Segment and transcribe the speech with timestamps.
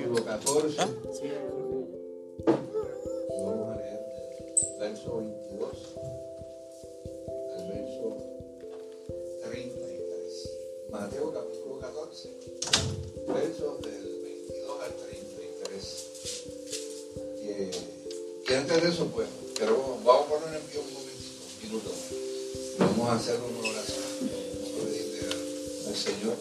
[0.00, 0.76] capítulo 14.
[2.46, 4.00] Vamos a leer
[4.56, 5.96] del verso 22
[7.56, 8.16] al verso
[9.44, 10.50] 33.
[10.90, 12.28] Mateo capítulo 14,
[13.28, 15.82] versos del 22 al 33.
[17.42, 19.28] Y, y antes de eso, pues,
[19.58, 21.90] pero vamos a poner en pie un momentito, un minuto.
[22.78, 24.04] Vamos a hacer una oración.
[24.22, 25.40] Vamos a pedirle al,
[25.88, 26.36] al Señor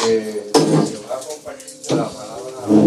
[0.00, 0.50] que
[0.86, 1.20] se va a
[2.00, 2.79] la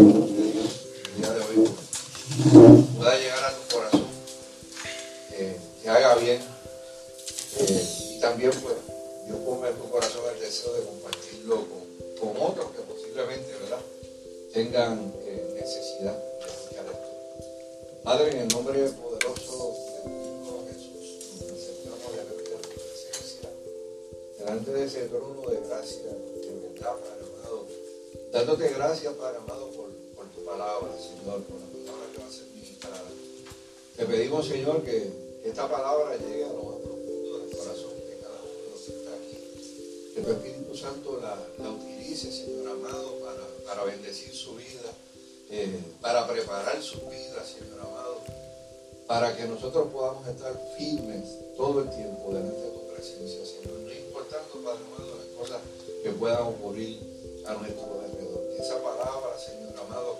[57.68, 60.18] Que esa palabra, Señor amado,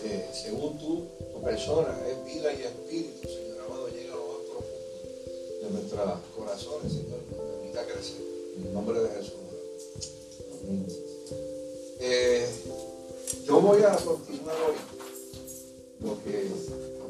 [0.00, 4.26] que eh, según tú, tu persona es vida y espíritu, Señor amado, llega a lo
[4.26, 8.22] más profundo de nuestros corazones, Señor, nos permita crecer.
[8.56, 9.34] En el nombre de Jesús.
[10.62, 10.86] Amén.
[12.00, 12.48] Eh,
[13.44, 14.76] yo voy a continuar hoy
[16.00, 16.48] lo que,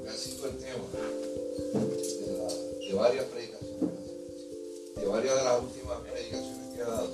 [0.09, 3.91] ha sido el tema de, la- de varias predicaciones,
[4.97, 7.09] de varias de las últimas predicaciones que he dado.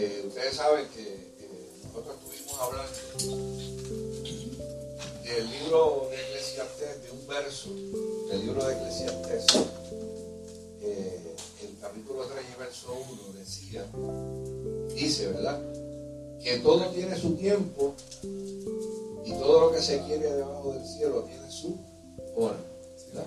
[0.00, 1.28] Que ustedes saben que,
[1.84, 2.90] nosotros estuvimos hablando
[5.22, 7.68] del libro de Eclesiastés, de un verso
[8.30, 9.44] del libro de Eclesiastés,
[10.80, 13.86] eh, el capítulo 3 y verso 1 decía,
[14.94, 15.60] dice, ¿verdad?
[16.42, 21.50] Que todo tiene su tiempo y todo lo que se quiere debajo del cielo tiene
[21.50, 21.76] su
[22.36, 22.56] hora.
[23.08, 23.26] ¿verdad?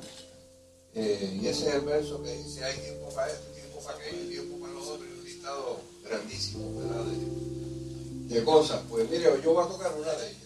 [0.96, 4.28] Eh, y ese es el verso que dice, hay tiempo para esto, tiempo para aquello,
[4.28, 5.13] tiempo para lo otro, y un
[5.44, 7.06] listado grandísimo, ¿verdad?
[7.06, 8.82] De, cosas.
[8.90, 10.42] Pues mire, yo voy a tocar una de ellas.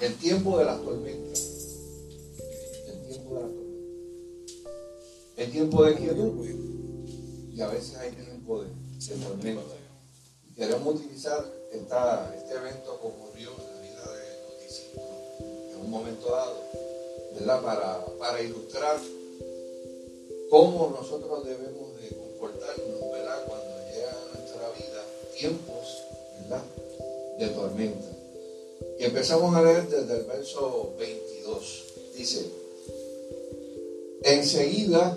[0.00, 1.40] El tiempo de las tormentas.
[2.86, 4.62] El tiempo de las tormentas.
[5.36, 6.46] El tiempo de quietud.
[7.54, 9.62] Y a veces hay tiempo de, de tormenta.
[10.54, 15.08] Queremos utilizar esta, este evento que ocurrió en la vida de los discípulos
[15.72, 16.62] en un momento dado,
[17.34, 17.62] ¿verdad?
[17.62, 18.98] Para, para ilustrar
[20.50, 22.97] cómo nosotros debemos de comportarnos,
[25.38, 26.04] tiempos.
[27.38, 28.08] De tormenta.
[28.98, 31.84] Y empezamos a leer desde el verso 22.
[32.16, 32.46] Dice,
[34.22, 35.16] enseguida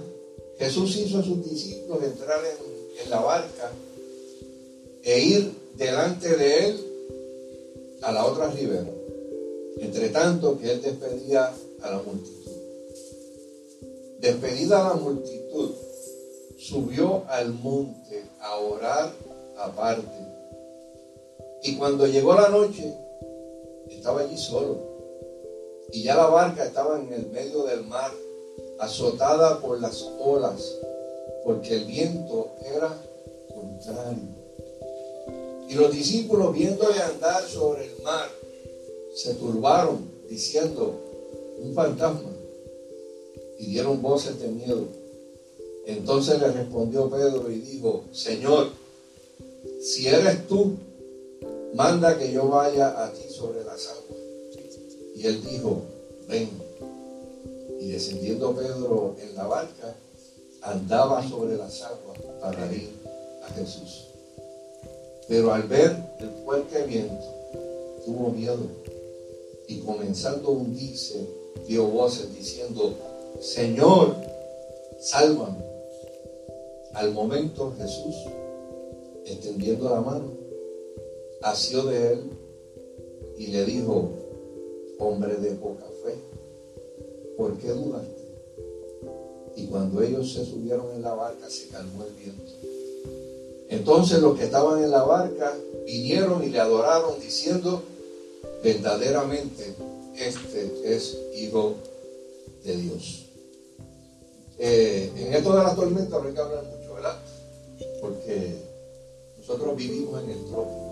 [0.60, 3.72] Jesús hizo a sus discípulos entrar en, en la barca
[5.04, 6.86] e ir delante de él
[8.04, 8.92] a la otra ribera,
[9.80, 11.52] entre tanto que él despedía
[11.82, 12.52] a la multitud.
[14.20, 15.72] Despedida la multitud,
[16.60, 19.31] subió al monte a orar
[19.64, 20.08] aparte.
[21.64, 22.94] Y cuando llegó la noche,
[23.90, 24.78] estaba allí solo.
[25.92, 28.12] Y ya la barca estaba en el medio del mar,
[28.80, 30.78] azotada por las olas,
[31.44, 32.98] porque el viento era
[33.54, 34.42] contrario.
[35.68, 38.28] Y los discípulos, viéndole andar sobre el mar,
[39.14, 40.94] se turbaron, diciendo,
[41.62, 42.32] un fantasma,
[43.60, 44.86] y dieron voces de miedo.
[45.86, 48.70] Entonces le respondió Pedro y dijo, Señor,
[49.82, 50.78] si eres tú,
[51.74, 54.20] manda que yo vaya a ti sobre las aguas.
[55.16, 55.82] Y él dijo,
[56.28, 56.50] ven.
[57.80, 59.96] Y descendiendo Pedro en la barca,
[60.62, 62.90] andaba sobre las aguas para ir
[63.44, 64.08] a Jesús.
[65.28, 67.26] Pero al ver el fuerte viento,
[68.06, 68.60] tuvo miedo
[69.68, 71.26] y comenzando a hundirse,
[71.68, 72.94] dio voces diciendo,
[73.40, 74.16] Señor,
[75.00, 75.64] sálvame.
[76.94, 78.16] Al momento Jesús,
[79.26, 80.32] extendiendo la mano,
[81.42, 82.32] asió de él
[83.38, 84.10] y le dijo,
[85.00, 86.16] hombre de poca fe,
[87.38, 88.22] ¿por qué dudaste?
[89.56, 92.52] Y cuando ellos se subieron en la barca, se calmó el viento.
[93.70, 95.54] Entonces los que estaban en la barca
[95.86, 97.82] vinieron y le adoraron diciendo,
[98.64, 99.76] verdaderamente
[100.18, 101.76] este es Hijo
[102.64, 103.26] de Dios.
[104.60, 107.18] Eh, en esto de las tormentas no hay que hablar mucho, ¿verdad?
[108.00, 108.71] Porque
[109.42, 110.92] nosotros vivimos en el trópico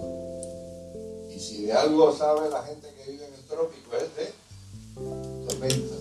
[1.29, 4.33] y si de algo sabe la gente que vive en el trópico es de
[5.47, 5.95] tormenta.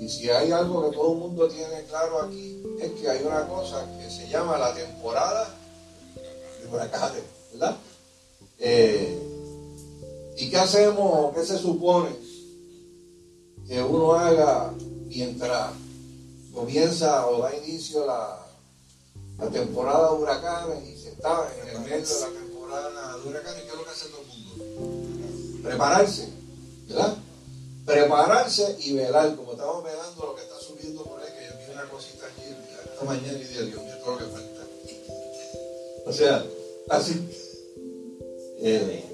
[0.00, 3.46] Y si hay algo que todo el mundo tiene claro aquí, es que hay una
[3.46, 5.54] cosa que se llama la temporada
[6.16, 7.76] de huracanes, ¿verdad?
[8.58, 9.18] Eh,
[10.38, 11.34] ¿Y qué hacemos?
[11.34, 12.08] ¿Qué se supone
[13.68, 14.72] que uno haga
[15.06, 15.72] mientras
[16.54, 18.43] comienza o da inicio la,
[19.38, 23.62] la temporada de huracanes y se está en el medio de la temporada de huracanes?
[23.62, 25.68] ¿Qué es lo que hace todo el mundo?
[25.68, 26.28] Prepararse,
[26.88, 27.16] ¿verdad?
[27.84, 31.72] Prepararse y velar, como estamos velando lo que está subiendo por ahí, que yo vi
[31.72, 34.60] una cosita allí esta mañana y dije, Dios mío, todo lo que falta.
[36.06, 36.44] O sea,
[36.90, 37.28] así.
[38.60, 39.04] Eh,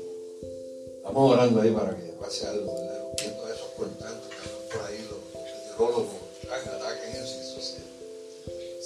[0.97, 3.05] estamos orando ahí para que pase algo, ¿verdad?
[3.21, 6.07] Viendo esos cortantes que andan por ahí, los, meteorólogos,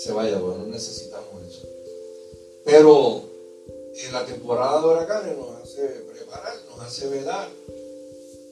[0.04, 1.66] se, vaya, porque no necesitamos eso.
[2.64, 3.24] Pero
[4.12, 7.48] la temporada de huracanes nos hace preparar, nos hace velar.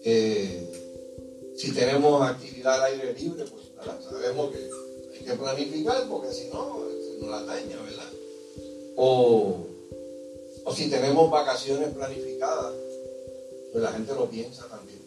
[0.05, 3.67] Eh, si tenemos actividad al aire libre, pues
[4.03, 4.71] sabemos que
[5.15, 8.11] hay que planificar porque si no, se nos la daña, ¿verdad?
[8.97, 9.67] O,
[10.65, 12.75] o si tenemos vacaciones planificadas,
[13.71, 15.01] pues la gente lo piensa también.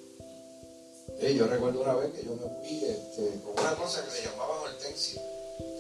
[1.20, 4.26] Eh, yo recuerdo una vez que yo me fui este, con una cosa que le
[4.26, 5.22] llamaban hortensia.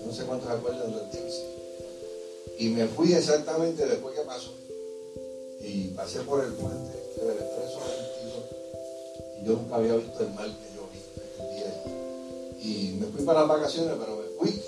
[0.06, 1.46] No sé cuántos acuerdan de hortensia.
[2.57, 4.52] Y me fui exactamente después que pasó.
[5.60, 9.42] Y pasé por el puente del expreso 22.
[9.42, 11.84] Y yo nunca había visto el mal que yo vi aquel día.
[12.62, 14.63] Y me fui para las vacaciones, pero me fui.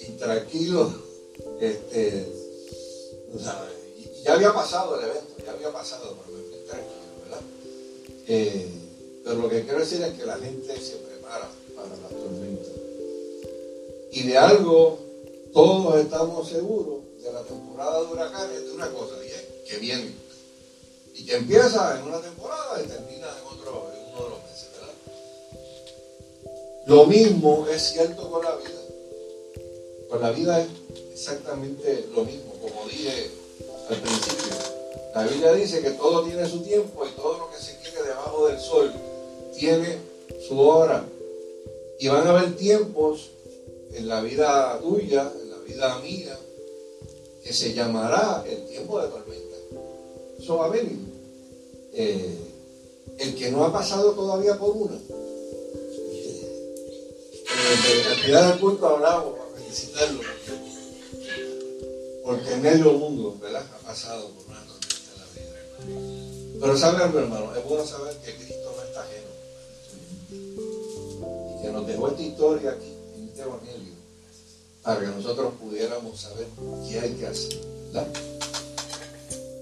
[0.00, 0.92] Y tranquilo,
[1.60, 2.26] este,
[4.24, 7.40] ya había pasado el evento, ya había pasado, pero me fui tranquilo, ¿verdad?
[8.26, 8.68] Eh,
[9.22, 12.15] pero lo que quiero decir es que la gente se prepara para la.
[14.16, 14.98] Y de algo
[15.52, 20.10] todos estamos seguros de la temporada de huracanes de una cosa, y es que viene.
[21.12, 24.94] Y que empieza en una temporada y termina en, otro, uno de los meses, ¿verdad?
[26.86, 28.80] Lo mismo es cierto con la vida.
[30.08, 30.68] Con la vida es
[31.12, 33.30] exactamente lo mismo, como dije
[33.90, 34.56] al principio.
[35.14, 38.46] La Biblia dice que todo tiene su tiempo y todo lo que se quiere debajo
[38.46, 38.90] del sol
[39.54, 39.98] tiene
[40.48, 41.04] su hora.
[41.98, 43.35] Y van a haber tiempos
[43.96, 46.38] en la vida tuya, en la vida mía,
[47.42, 49.56] que se llamará el tiempo de tormenta.
[50.38, 50.98] Eso va a venir.
[51.92, 52.38] Eh,
[53.18, 54.96] el que no ha pasado todavía por una.
[57.86, 60.20] En la cantidad de culto hablamos para felicitarlo.
[62.24, 63.64] Porque medio mundo, ¿verdad?
[63.74, 66.58] Ha pasado por una tormenta en la vida.
[66.60, 69.36] Pero sabe algo, hermano, es bueno saber que Cristo no está ajeno
[71.66, 73.85] que nos dejó esta historia aquí, en este Evangelio,
[74.86, 76.46] para que nosotros pudiéramos saber
[76.88, 77.58] qué hay que hacer.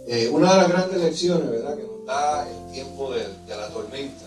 [0.06, 1.78] Eh, una de las grandes lecciones ¿verdad?
[1.78, 4.26] que nos da el tiempo de, la tormenta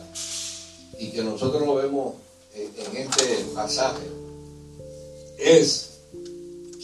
[0.98, 2.16] y que nosotros lo vemos
[2.56, 4.08] eh, en este pasaje
[5.38, 6.00] es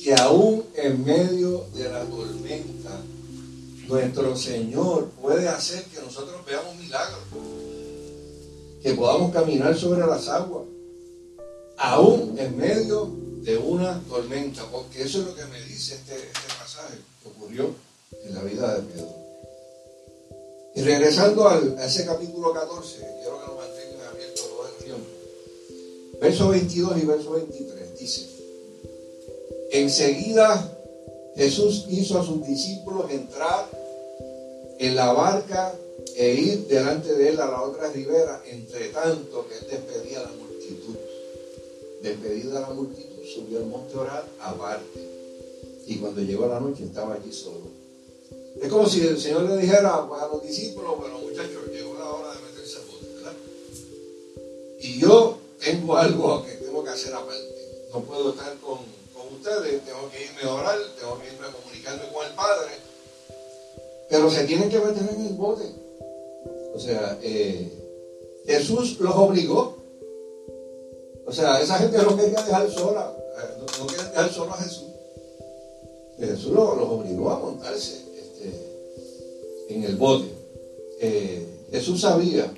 [0.04, 2.92] que aún en medio de la tormenta
[3.88, 7.20] nuestro Señor puede hacer que nosotros veamos milagros,
[8.84, 10.66] que podamos caminar sobre las aguas,
[11.78, 16.48] aún en medio de una tormenta, porque eso es lo que me dice este, este
[16.58, 17.76] pasaje que ocurrió
[18.24, 19.16] en la vida de Pedro.
[20.76, 25.10] Y regresando al, a ese capítulo 14, quiero que lo mantengan abierto todo el tiempo.
[26.22, 28.30] Verso 22 y verso 23 dice,
[29.72, 30.78] enseguida
[31.36, 33.70] Jesús hizo a sus discípulos entrar
[34.80, 35.74] en la barca
[36.16, 40.24] e ir delante de él a la otra ribera, entre tanto que él despedía a
[40.24, 40.96] la multitud
[42.04, 45.10] despedida la multitud, subió al monte orar aparte.
[45.86, 47.72] Y cuando llegó la noche estaba allí solo.
[48.62, 52.10] Es como si el Señor le dijera pues, a los discípulos, bueno muchachos, llegó la
[52.10, 53.04] hora de meterse al bote.
[54.80, 57.88] Y yo tengo algo que tengo que hacer aparte.
[57.92, 58.80] No puedo estar con,
[59.14, 62.72] con ustedes, tengo que irme a orar, tengo que irme a comunicarme con el Padre.
[64.10, 65.66] Pero se tienen que meter en el bote.
[66.74, 67.72] O sea, eh,
[68.46, 69.84] Jesús los obligó
[71.26, 73.16] o sea, esa gente no quería dejar sola,
[73.60, 74.90] no, quería dejar solo a Jesús.
[76.20, 80.28] Jesús los, obligó a montarse este, en el bote.
[81.00, 82.54] Eh, Jesús sabía,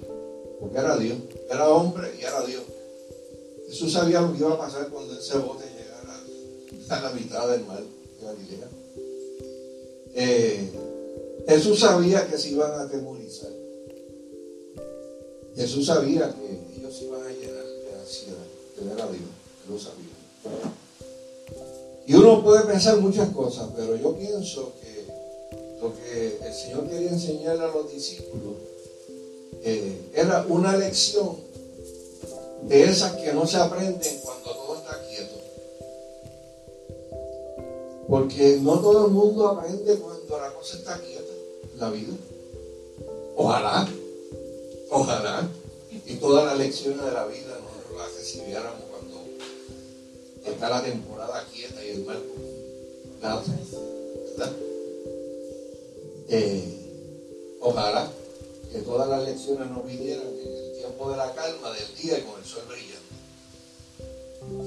[0.60, 1.18] porque era Dios,
[1.50, 2.64] era hombre y era Dios.
[3.68, 6.20] Jesús sabía lo que iba a pasar cuando ese bote llegara
[6.90, 8.70] a la mitad del mar de Galilea.
[10.14, 10.72] Eh,
[11.48, 13.52] Jesús sabía que se iban a atemorizar.
[15.56, 19.30] Jesús sabía que ellos iban a llenar de ansiedad Dios,
[19.70, 20.15] lo sabía.
[22.08, 25.06] Y uno puede pensar muchas cosas, pero yo pienso que
[25.82, 28.54] lo que el Señor quería enseñarle a los discípulos
[29.64, 31.38] eh, era una lección
[32.64, 35.36] de esas que no se aprenden cuando todo está quieto.
[38.08, 41.34] Porque no todo el mundo aprende cuando la cosa está quieta,
[41.78, 42.14] la vida.
[43.36, 43.88] Ojalá,
[44.92, 45.50] ojalá,
[46.06, 48.85] y todas las lecciones de la vida nosotros las recibiéramos
[50.46, 52.22] está la temporada quieta y el mal
[53.22, 53.44] nada,
[54.38, 54.54] ¿verdad?
[56.30, 58.12] Eh, ojalá
[58.72, 62.22] que todas las lecciones nos vinieran en el tiempo de la calma del día y
[62.24, 63.06] con el sol brillando.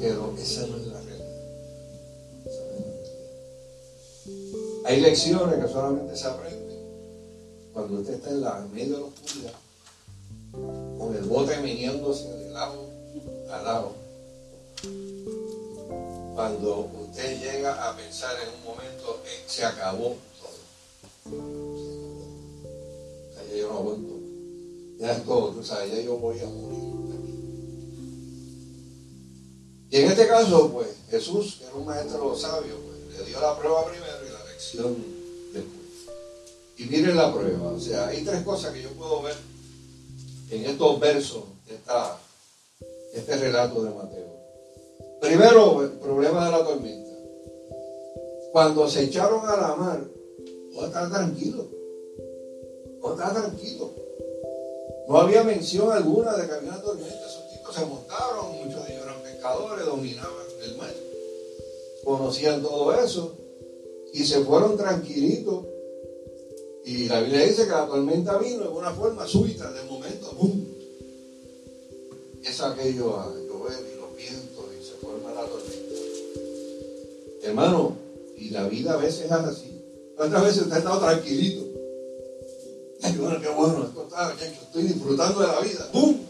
[0.00, 1.18] Pero esa no es la realidad.
[4.84, 6.78] Hay lecciones que solamente se aprenden
[7.72, 9.52] cuando usted está en, la, medio de la oscuridad,
[10.98, 12.86] con el bote meneándose de lado
[13.50, 13.97] a lado.
[16.38, 20.14] Cuando usted llega a pensar en un momento, que se acabó
[23.34, 24.14] ya yo no aguanto.
[25.00, 26.94] Ya es todo, tú sabes, ya yo voy a morir
[29.90, 33.58] Y en este caso, pues, Jesús, que era un maestro sabio, pues, le dio la
[33.58, 34.96] prueba primero y la lección
[35.52, 36.16] después.
[36.76, 39.36] Y miren la prueba, o sea, hay tres cosas que yo puedo ver
[40.50, 42.16] en estos versos de esta,
[43.12, 44.37] este relato de Mateo.
[45.20, 47.10] Primero, el problema de la tormenta.
[48.52, 50.04] Cuando se echaron a la mar,
[50.72, 51.78] no estaba tranquilo
[53.02, 53.90] no estaba tranquilo.
[55.08, 57.26] No había mención alguna de que había una tormenta.
[57.26, 60.94] Esos tipos se montaron, muchos de ellos eran pescadores, dominaban el mar.
[62.04, 63.32] Conocían todo eso
[64.12, 65.64] y se fueron tranquilitos.
[66.84, 70.64] Y la Biblia dice que la tormenta vino en una forma súbita, de momento, ¡bum!
[72.42, 73.97] Es aquello a llover
[77.42, 77.96] Hermano,
[78.36, 79.82] y la vida a veces es así.
[80.16, 81.68] ¿Cuántas veces usted ha estado tranquilito?
[83.18, 85.88] Bueno, qué bueno, esto está, estoy disfrutando de la vida.
[85.92, 86.28] Momento,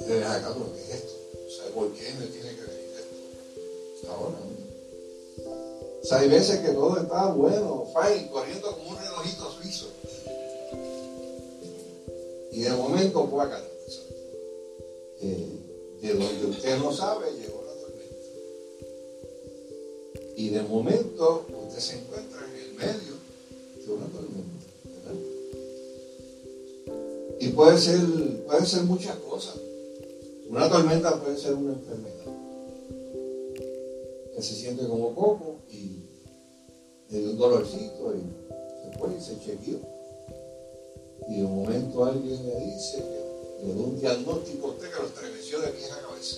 [0.00, 1.12] Y de acá, ¿qué es esto?
[1.46, 4.12] O sea, ¿por qué me tiene que venir esto?
[4.12, 4.36] Ahora,
[6.02, 9.86] O sea, hay veces que todo está bueno, fine, corriendo como un relojito suizo.
[12.52, 13.60] Y de momento, pues acá,
[15.22, 15.63] eh,
[16.04, 18.26] de donde usted no sabe, llegó la tormenta.
[20.36, 21.46] Y de momento,
[21.78, 23.14] se encuentra en el medio
[23.84, 24.44] de una tormenta.
[27.40, 28.00] Y puede ser,
[28.46, 29.56] puede ser muchas cosas.
[30.48, 32.24] Una tormenta puede ser una enfermedad.
[34.34, 36.04] Que se siente como poco y
[37.10, 39.78] le un dolorcito y se fue y se chequeó.
[41.28, 43.23] Y de momento alguien le dice que
[43.62, 46.36] le dio un diagnóstico usted que lo estremeció de pies a cabeza.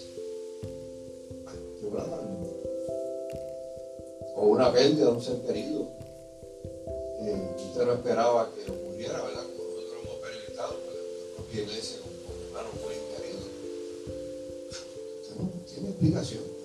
[4.35, 5.87] O una pérdida de un ser querido.
[7.57, 9.45] usted no esperaba que ocurriera, ¿verdad?
[9.57, 13.45] Como nosotros hemos experimentado con la propia iglesia, con, con hermanos muy queridos.
[15.23, 16.57] Usted no tiene explicación.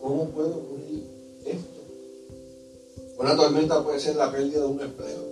[0.00, 1.04] ¿Cómo puede ocurrir
[1.44, 1.80] esto?
[3.18, 5.24] Una tormenta puede ser la pérdida de un empleo,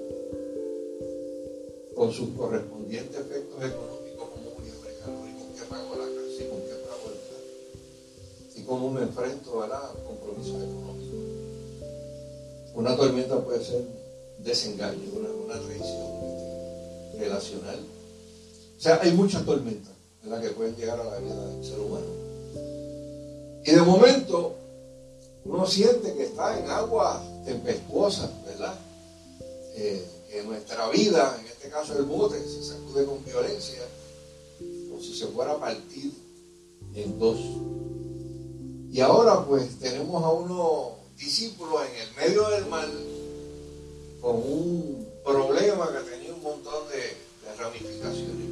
[1.94, 6.60] con sus correspondientes efectos económicos, como bregarlo y con qué pago la casa y con
[6.60, 7.50] qué pago el carro.
[8.54, 11.20] Y cómo me enfrento a la compromisos económicos.
[12.74, 13.82] Una tormenta puede ser
[14.38, 16.06] desengaño, una, una traición
[17.18, 17.80] relacional.
[18.76, 21.80] O sea, hay muchas tormentas en las que pueden llegar a la vida del ser
[21.80, 22.06] humano.
[23.64, 24.54] Y de momento,
[25.44, 28.74] uno siente que está en aguas tempestuosas, ¿verdad?
[29.74, 33.82] Eh, que nuestra vida, este caso el bote, se sacude con violencia,
[34.88, 36.12] como si se fuera a partir
[36.94, 37.38] en dos.
[38.92, 42.88] Y ahora pues tenemos a unos discípulos en el medio del mar
[44.20, 47.26] con un problema que tenía un montón de,
[47.58, 48.46] ramificaciones.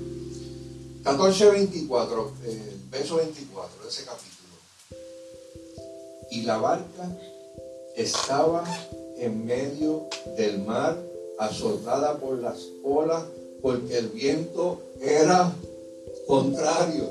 [1.05, 4.55] 14.24, eh, verso 24 de ese capítulo.
[6.31, 7.17] Y la barca
[7.95, 8.65] estaba
[9.19, 10.99] en medio del mar,
[11.39, 13.25] azotada por las olas,
[13.61, 15.53] porque el viento era
[16.27, 17.09] contrario.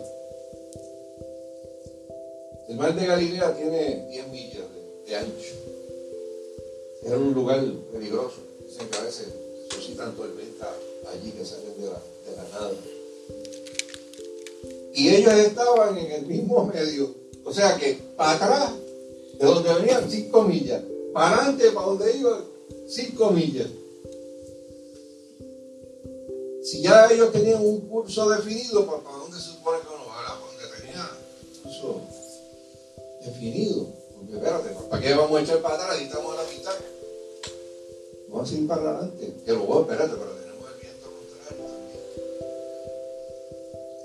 [2.70, 4.64] El mar de Galilea tiene 10 millas
[5.06, 5.56] de, ancho.
[7.04, 8.38] Es un lugar peligroso.
[8.66, 9.28] Dicen que a veces
[9.70, 10.70] suscitan tormentas
[11.12, 12.72] allí que salen de la, de la nada.
[14.94, 17.14] Y ellos estaban en el mismo medio.
[17.44, 18.72] O sea que para atrás,
[19.40, 20.82] de donde venían 5 millas,
[21.14, 22.44] para adelante, para donde iban
[22.88, 23.68] 5 millas.
[26.64, 30.16] Si ya ellos tenían un curso definido, ¿para dónde se supone que uno va?
[30.16, 31.10] ¿Para donde tenía
[31.62, 32.02] curso
[33.26, 33.88] definido.
[34.16, 36.74] Porque espérate, ¿para qué vamos a echar para atrás y estamos a la mitad?
[38.30, 39.34] Vamos a seguir para adelante.
[39.46, 42.00] Que voy, espérate, pero tenemos el viento contrario también.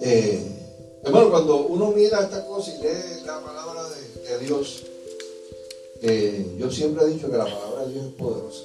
[0.01, 0.43] Eh,
[1.05, 4.83] hermano, cuando uno mira esta cosa y lee la palabra de, Dios,
[6.03, 8.65] eh, yo siempre he dicho que la palabra de Dios es poderosa.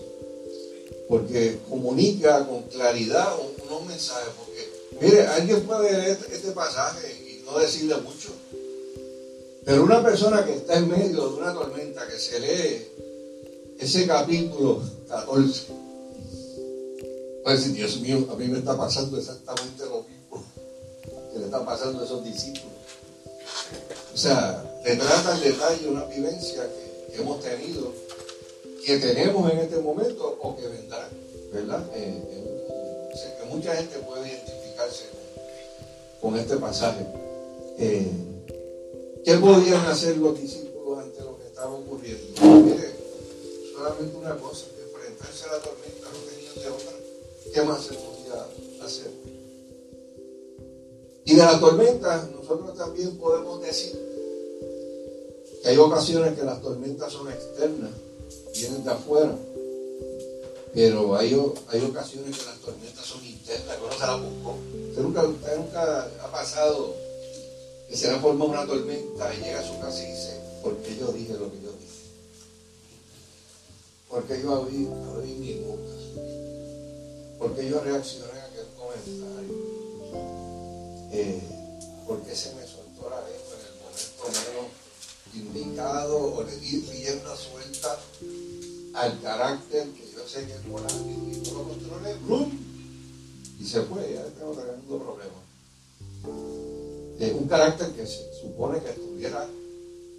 [1.08, 3.36] Porque comunica con claridad
[3.76, 4.34] unos mensajes.
[4.38, 8.30] Porque, mire, alguien puede leer este, este pasaje y no decirle mucho.
[9.66, 12.88] Pero una persona que está en medio de una tormenta, que se lee
[13.80, 15.68] ese capítulo 14,
[17.44, 20.46] puede decir, Dios mío, a mí me está pasando exactamente lo mismo
[21.32, 22.74] que le está pasando a esos discípulos.
[24.14, 26.70] O sea, le trata el detalle una vivencia
[27.12, 27.94] que, hemos tenido,
[28.86, 31.08] que tenemos en este momento o que vendrá,
[31.54, 31.84] ¿verdad?
[31.96, 32.53] Eh, eh,
[33.44, 35.06] que mucha gente puede identificarse
[36.22, 37.06] con, este pasaje.
[37.78, 38.12] Eh,
[39.26, 42.42] ¿Qué podían hacer los discípulos ante lo que estaba ocurriendo?
[42.42, 42.92] Mire,
[43.74, 46.94] solamente una cosa, enfrentarse a la tormenta, no tenían de otra.
[47.54, 49.12] ¿Qué más se podía hacer?
[51.26, 54.00] Y de la tormenta, nosotros también podemos decir
[55.62, 57.92] que hay ocasiones que las tormentas son externas,
[58.54, 59.36] vienen de afuera,
[60.74, 61.34] pero hay,
[61.68, 64.58] hay ocasiones que las tormentas son internas, uno se las buscó.
[64.90, 66.96] Usted nunca, usted nunca ha pasado
[67.90, 71.12] que se le forma una tormenta y llega a su casa y dice, porque yo
[71.12, 71.94] dije lo que yo dije.
[74.10, 75.94] Porque yo abrí, abrí mi boca.
[77.40, 79.74] Porque yo reaccioné a aquel comentario.
[81.12, 81.42] Eh,
[82.08, 84.72] porque se me soltó la lengua en el momento menos
[85.34, 88.00] indicado o le di rienda suelta
[88.94, 92.73] al carácter que yo sé que es volátil y no lo controlé, ¡brum!
[93.60, 95.44] Y se fue, ya estamos teniendo problemas
[97.32, 99.48] un carácter que se supone que estuviera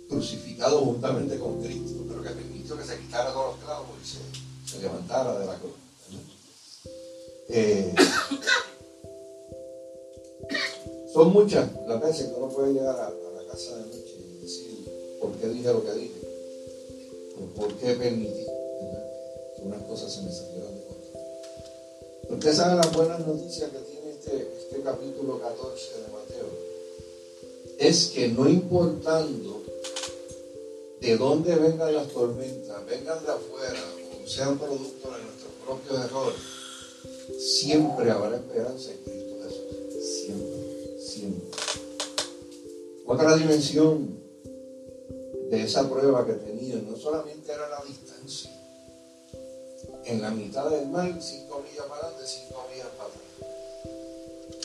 [0.09, 4.07] crucificado juntamente con Cristo, pero que permitió que se quitara todos los clavos y
[4.71, 5.73] se, levantara de la cruz.
[7.49, 7.95] Eh,
[11.13, 15.19] son muchas las veces que uno puede llegar a, la casa de noche y decir
[15.21, 16.21] por qué dije lo que dije,
[17.55, 18.45] por qué permití
[19.57, 20.94] que unas cosas se me salieran de.
[22.31, 26.65] Usted sabe las buenas noticias que tiene este, este capítulo 14 de Mateo
[27.79, 29.63] es que no importando
[31.01, 33.81] de dónde vengan las tormentas, vengan de afuera
[34.23, 36.41] o sean producto de nuestros propios errores,
[37.39, 40.05] siempre habrá esperanza en Cristo Jesús.
[40.05, 41.49] Siempre, siempre.
[43.07, 44.19] Otra dimensión
[45.51, 48.14] de esa prueba que tenían no solamente era la distancia.
[50.07, 53.23] En la mitad del mar, cinco millas para adelante, cinco millas para atrás.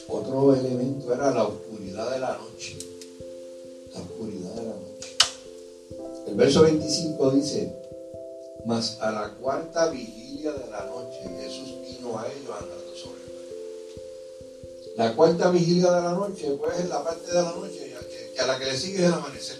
[0.08, 2.78] Otro elemento era la oscuridad de la noche
[3.94, 5.18] la oscuridad de la noche.
[6.28, 7.74] El verso 25 dice,
[8.66, 13.34] mas a la cuarta vigilia de la noche Jesús vino a ellos andando sobre el
[13.34, 13.46] mar.
[14.98, 17.94] La cuarta vigilia de la noche, pues es la parte de la noche
[18.36, 19.60] que, a la que le sigue es el amanecer.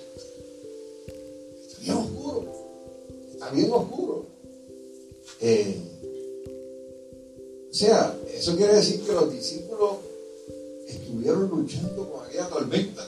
[1.68, 2.46] Está bien oscuro,
[3.32, 4.26] está bien oscuro.
[5.42, 5.82] Eh,
[7.70, 9.98] o sea, eso quiere decir que los discípulos
[10.88, 13.08] estuvieron luchando con aquella tormenta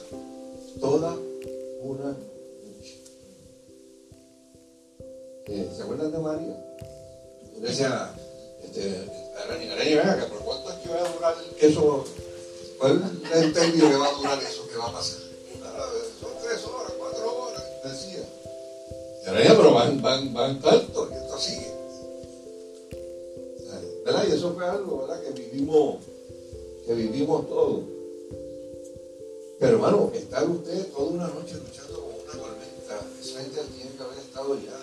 [0.80, 1.16] toda
[1.82, 2.98] una noche.
[5.46, 6.56] Eh, ¿Se acuerdan de María?
[7.60, 8.14] Decía,
[8.64, 9.04] este,
[10.44, 12.04] cuánto es que va a durar eso,
[12.78, 15.20] ¿cuál es el término que va a durar eso que va a pasar?
[16.20, 18.24] Son tres horas, cuatro horas, decía.
[19.24, 21.01] Y Arani, pero van, van, van tanto,
[24.28, 25.08] Y eso fue algo.
[25.24, 25.96] Que vivimos,
[26.86, 27.84] que vivimos todos.
[29.58, 34.02] Pero hermano, estar usted toda una noche luchando con una tormenta, esa gente tiene que
[34.02, 34.82] haber estado ya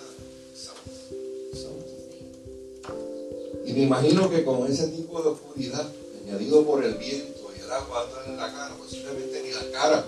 [3.69, 5.87] Y me imagino que con ese tipo de oscuridad,
[6.25, 10.05] añadido por el viento y el agua en la cara, posiblemente ni la cara,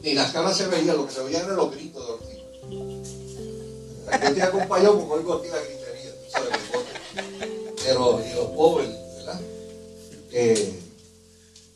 [0.00, 2.38] ni las caras se veían, lo que se veían eran los gritos de Ortiz.
[4.10, 5.73] Aquí estoy acompañado porque oigo aquí la
[7.84, 9.40] pero y los pobres, ¿verdad?
[10.32, 10.80] Eh,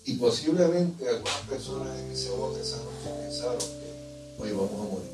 [0.06, 5.12] y posiblemente algunas personas en ese bote esa noche pensaron que hoy vamos a morir.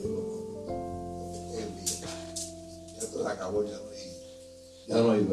[0.00, 0.34] Hoy vamos.
[1.58, 2.08] Es día.
[3.00, 4.12] Ya todo acabó, ya no hay,
[4.86, 5.26] ya no hay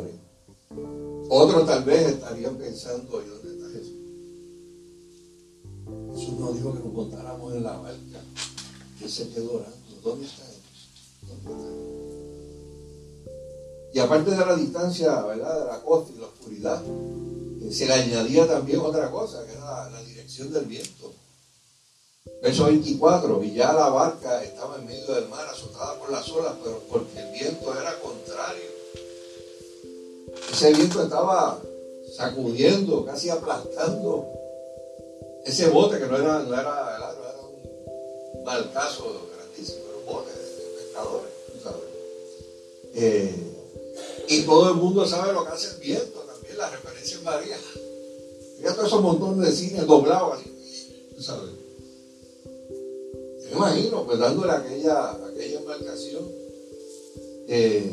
[1.29, 3.95] Otros tal vez estarían pensando, ¿y dónde está Jesús?
[6.15, 8.21] Jesús nos dijo que nos montáramos en la barca.
[9.01, 9.77] Él se quedó orando.
[10.03, 10.89] ¿Dónde está Jesús?
[11.27, 11.90] ¿Dónde está
[13.93, 15.59] Y aparte de la distancia, ¿verdad?
[15.59, 16.81] De la costa y la oscuridad,
[17.71, 21.13] se le añadía también otra cosa, que era la, dirección del viento.
[22.41, 26.53] Verso 24, y ya la barca estaba en medio del mar, azotada por las olas,
[26.63, 28.69] pero porque el viento era contrario.
[30.51, 31.59] Ese viento estaba
[32.15, 34.27] sacudiendo, casi aplastando
[35.45, 40.83] ese bote que no era, no era, era un barcazo grandísimo, era un bote de
[40.83, 41.31] pescadores,
[41.63, 41.83] ¿sabes?
[42.93, 43.50] Eh,
[44.31, 47.57] y todo el mundo sabe lo que hace el viento también, la referencia en María.
[48.59, 50.49] Mira todos esos montones de cine doblados así.
[53.41, 56.25] Yo me imagino, pues dándole aquella, aquella embarcación,
[57.49, 57.91] eh,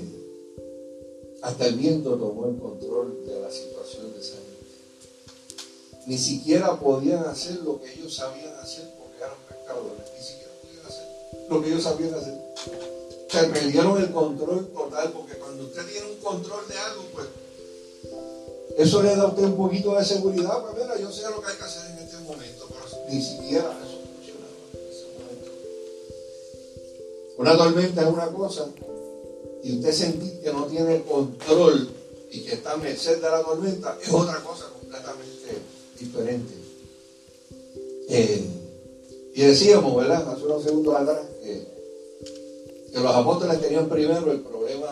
[1.42, 6.06] hasta el viento tomó el control de la situación de esa gente.
[6.06, 10.04] Ni siquiera podían hacer lo que ellos sabían hacer porque eran pescadores.
[10.16, 12.47] Ni siquiera podían hacer lo que ellos sabían hacer.
[13.28, 17.26] Se perdieron el control total porque cuando usted tiene un control de algo, pues
[18.78, 20.62] eso le da a usted un poquito de seguridad.
[20.62, 23.78] Pues mira, yo sé lo que hay que hacer en este momento, pero ni siquiera
[23.84, 25.50] eso funcionaba en ese momento.
[27.36, 28.66] Una tormenta es una cosa
[29.62, 31.90] y usted sentir que no tiene control
[32.30, 35.58] y que está a merced de la tormenta es otra cosa completamente
[35.98, 36.54] diferente.
[38.08, 38.48] Eh,
[39.34, 40.32] y decíamos, ¿verdad?
[40.32, 41.18] Hace unos segundos atrás
[42.92, 44.88] que, los apóstoles tenían primero el problema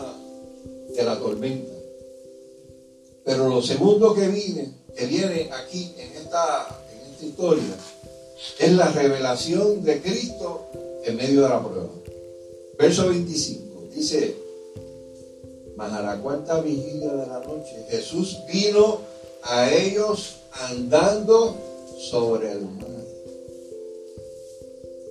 [0.95, 1.73] de la tormenta.
[3.23, 7.75] Pero lo segundo que viene, que viene aquí en esta, en esta historia,
[8.59, 10.67] es la revelación de Cristo
[11.03, 11.89] en medio de la prueba.
[12.77, 14.35] Verso 25 dice,
[15.75, 18.99] mas a la cuarta vigilia de la noche, Jesús vino
[19.43, 21.55] a ellos andando
[21.99, 22.96] sobre el mar.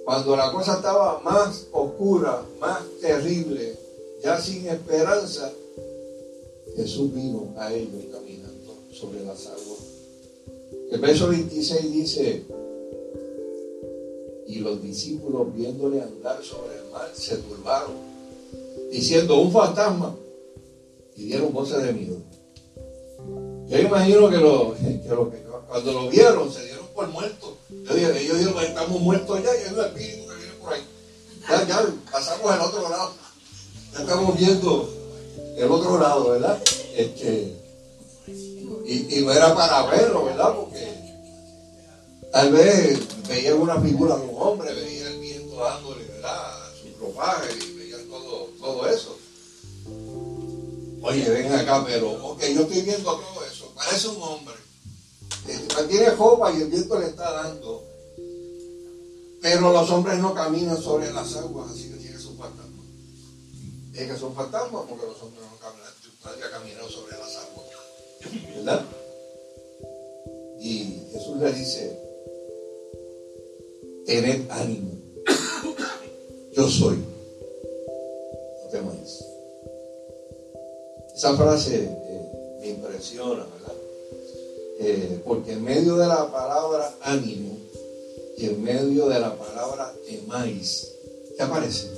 [0.07, 3.75] Cuando la cosa estaba más oscura, más terrible,
[4.23, 5.53] ya sin esperanza,
[6.77, 9.81] Jesús vino a ellos caminando sobre las aguas.
[10.93, 12.45] El verso 26 dice,
[14.47, 17.97] y los discípulos viéndole andar sobre el mar se turbaron,
[18.93, 20.15] diciendo, un fantasma,
[21.17, 22.19] y dieron voces de miedo.
[23.67, 27.56] Yo imagino que, lo, que, cuando lo vieron se dieron por muertos.
[27.69, 30.83] Yo dije, ellos dijeron, estamos muertos ya y hay un espíritu que viene por ahí.
[31.49, 33.13] Ya, ya, pasamos al otro lado.
[33.93, 34.91] Ya estamos viendo
[35.57, 36.63] el otro lado, ¿verdad?
[36.95, 37.57] Este,
[38.85, 40.55] y, no era para verlo, ¿verdad?
[40.55, 40.87] Porque
[42.31, 46.53] tal vez veían una figura de un hombre, veían el viento dándole, ¿verdad?
[46.81, 49.17] Su ropaje y veían todo, todo eso.
[51.03, 53.73] Oye, ven acá, pero, ok, yo estoy viendo todo eso.
[53.75, 54.66] Parece un hombre.
[55.89, 57.85] Tiene ropa y el viento le está dando.
[59.41, 62.85] Pero los hombres no caminan sobre las aguas, así que tiene sus fantasmas.
[63.95, 65.93] Es que son fantasmas porque los hombres no caminan,
[66.25, 67.67] nadie ha caminado sobre las aguas.
[68.57, 68.85] ¿Verdad?
[70.61, 71.97] Y Jesús le dice,
[74.07, 74.93] tened ánimo.
[76.53, 76.97] Yo soy.
[76.97, 79.25] No temáis.
[81.15, 83.86] Esa frase eh, me impresiona, ¿verdad?
[84.79, 87.57] Eh, porque en medio de la palabra ánimo
[88.37, 90.93] y en medio de la palabra temáis,
[91.37, 91.89] ¿qué aparece?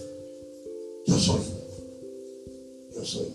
[1.07, 1.41] Yo soy.
[2.95, 3.33] Yo soy.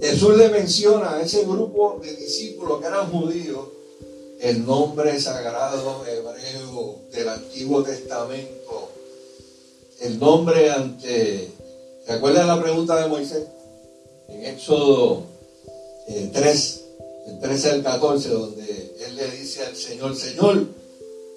[0.00, 3.68] Jesús le menciona a ese grupo de discípulos que eran judíos
[4.40, 8.90] el nombre sagrado hebreo del Antiguo Testamento,
[10.00, 11.48] el nombre ante...
[12.04, 13.44] ¿Se acuerdan la pregunta de Moisés?
[14.26, 15.22] En Éxodo
[16.32, 16.81] 3,
[17.26, 20.66] el 13 al 14, donde él le dice al Señor, Señor,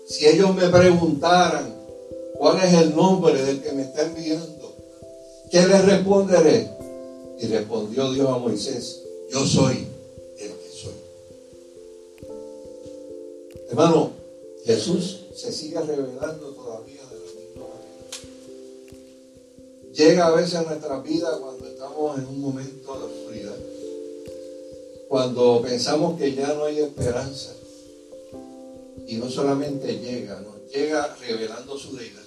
[0.08, 1.74] si ellos me preguntaran
[2.38, 4.76] cuál es el nombre del que me está enviando,
[5.52, 6.70] ¿qué les responderé?
[7.40, 9.88] Y respondió Dios a Moisés, yo soy
[10.40, 10.94] el que soy.
[13.70, 14.12] Hermano,
[14.66, 18.06] Jesús se sigue revelando todavía de la misma manera.
[19.94, 23.56] Llega a veces a nuestra vida cuando estamos en un momento de oscuridad.
[25.16, 27.54] Cuando pensamos que ya no hay esperanza.
[29.08, 32.22] Y no solamente llega, nos llega revelando su deidad.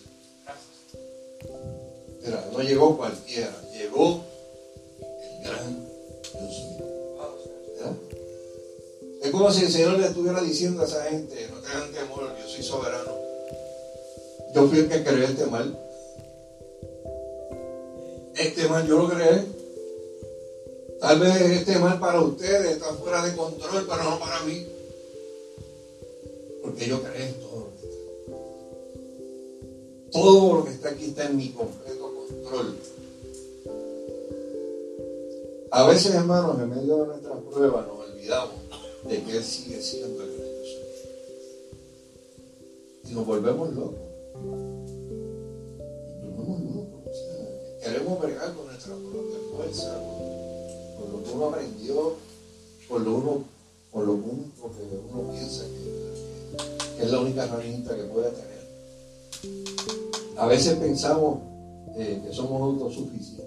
[2.24, 4.24] Pero no llegó cualquiera, llegó
[5.42, 5.86] gran
[9.22, 12.48] Es como si el Señor le estuviera diciendo a esa gente, no tengan temor, yo
[12.48, 13.12] soy soberano.
[14.54, 15.78] Yo fui el que creó este mal.
[18.34, 19.57] Este mal yo lo creé.
[21.00, 24.66] Tal vez este mal para ustedes está fuera de control, pero no para mí.
[26.62, 27.68] Porque yo creé todo
[30.10, 32.76] Todo lo que está aquí está en mi completo control.
[35.70, 38.56] A veces, hermanos, en medio de nuestras pruebas nos olvidamos
[39.08, 40.48] de que Él sigue siendo el gran
[43.08, 43.94] y nos volvemos locos.
[46.22, 47.16] Nos volvemos locos.
[47.82, 50.00] queremos bregar con nuestra propia fuerza,
[51.12, 52.14] lo que uno aprendió,
[52.88, 53.44] con lo, uno,
[53.92, 58.58] con lo único que uno piensa que, es la única herramienta que puede tener.
[60.36, 61.40] A veces pensamos
[61.96, 63.46] eh, que somos autosuficientes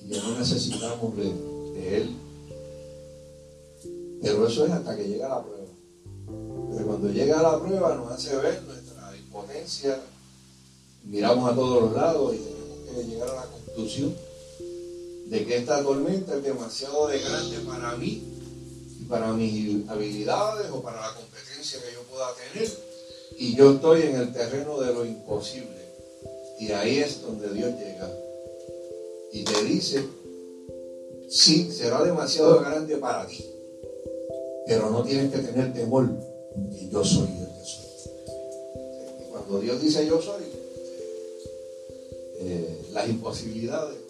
[0.00, 1.32] y que no necesitamos de,
[1.74, 2.16] de Él.
[4.22, 5.64] Pero eso es hasta que llega la prueba.
[6.70, 10.00] Pero cuando llega la prueba nos hace ver nuestra impotencia,
[11.04, 14.14] miramos a todos los lados y tenemos que llegar a la conclusión
[15.26, 18.22] de que esta tormenta es demasiado de grande para mí
[19.00, 22.70] y para mis habilidades o para la competencia que yo pueda tener.
[23.38, 25.84] Y yo estoy en el terreno de lo imposible.
[26.60, 28.10] Y ahí es donde Dios llega.
[29.32, 30.04] Y te dice,
[31.28, 33.44] sí, será demasiado grande para ti.
[34.66, 36.08] Pero no tienes que tener temor
[36.80, 37.84] y yo soy el que soy.
[39.20, 40.44] Y cuando Dios dice yo soy,
[42.40, 44.03] eh, las imposibilidades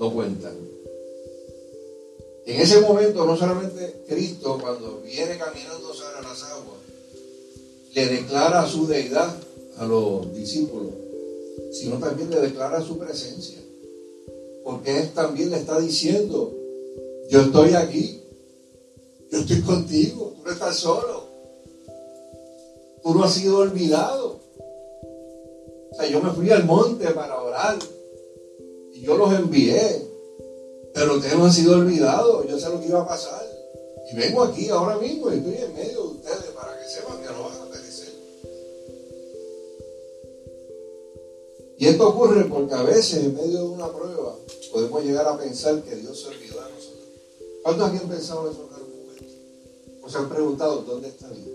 [0.00, 0.56] no cuentan.
[2.46, 6.78] En ese momento, no solamente Cristo, cuando viene caminando sobre las aguas,
[7.94, 9.36] le declara su deidad
[9.76, 10.94] a los discípulos,
[11.70, 13.58] sino también le declara su presencia.
[14.64, 16.50] Porque él también le está diciendo,
[17.28, 18.22] yo estoy aquí,
[19.30, 21.24] yo estoy contigo, tú no estás solo.
[23.02, 24.40] Tú no has sido olvidado.
[25.92, 27.78] O sea, yo me fui al monte para orar
[29.02, 30.08] yo los envié.
[30.92, 32.46] Pero ustedes no han sido olvidados.
[32.48, 33.46] Yo sé lo que iba a pasar.
[34.10, 37.26] Y vengo aquí ahora mismo y estoy en medio de ustedes para que sepan que
[37.26, 38.08] no van a perecer.
[41.78, 44.36] Y esto ocurre porque a veces en medio de una prueba
[44.72, 47.08] podemos llegar a pensar que Dios se olvidó de nosotros.
[47.62, 49.34] ¿Cuántos aquí han pensado en algún momento?
[50.02, 51.48] ¿O se han preguntado dónde está Dios?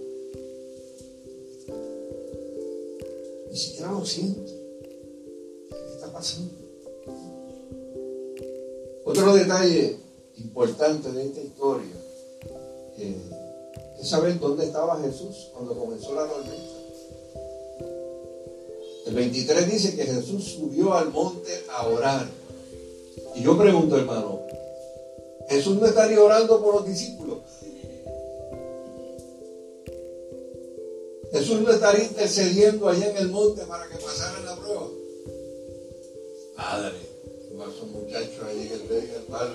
[3.51, 4.51] Ni siquiera lo siento.
[5.69, 6.51] ¿Qué está pasando?
[9.05, 9.97] Otro detalle
[10.37, 11.95] importante de esta historia
[12.97, 13.15] eh,
[14.01, 16.75] es saber dónde estaba Jesús cuando comenzó la tormenta.
[19.05, 22.27] El 23 dice que Jesús subió al monte a orar.
[23.35, 24.45] Y yo pregunto, hermano,
[25.47, 27.39] ¿Jesús no estaría orando por los discípulos?
[31.31, 34.87] Jesús no estaría intercediendo allá en el monte para que pasaran la prueba.
[36.55, 36.97] Padre,
[37.75, 39.49] esos muchachos ahí en el el mal,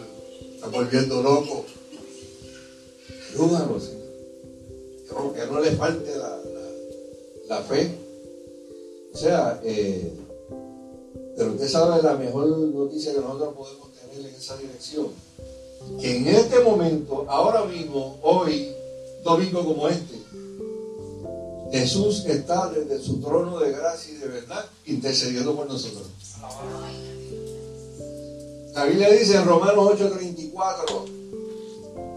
[0.55, 1.65] están volviendo locos.
[3.33, 5.35] Ayúdanos, Señor.
[5.35, 6.39] Que no le falte la,
[7.49, 7.91] la, fe.
[9.13, 10.13] O sea, eh,
[11.37, 15.09] pero usted sabe la mejor noticia que nosotros podemos tener en esa dirección.
[16.01, 18.73] Que en este momento, ahora mismo, hoy,
[19.25, 20.21] domingo como este,
[21.73, 26.07] Jesús está desde su trono de gracia y de verdad intercediendo por nosotros.
[28.75, 31.05] La Biblia dice en Romanos 8:34,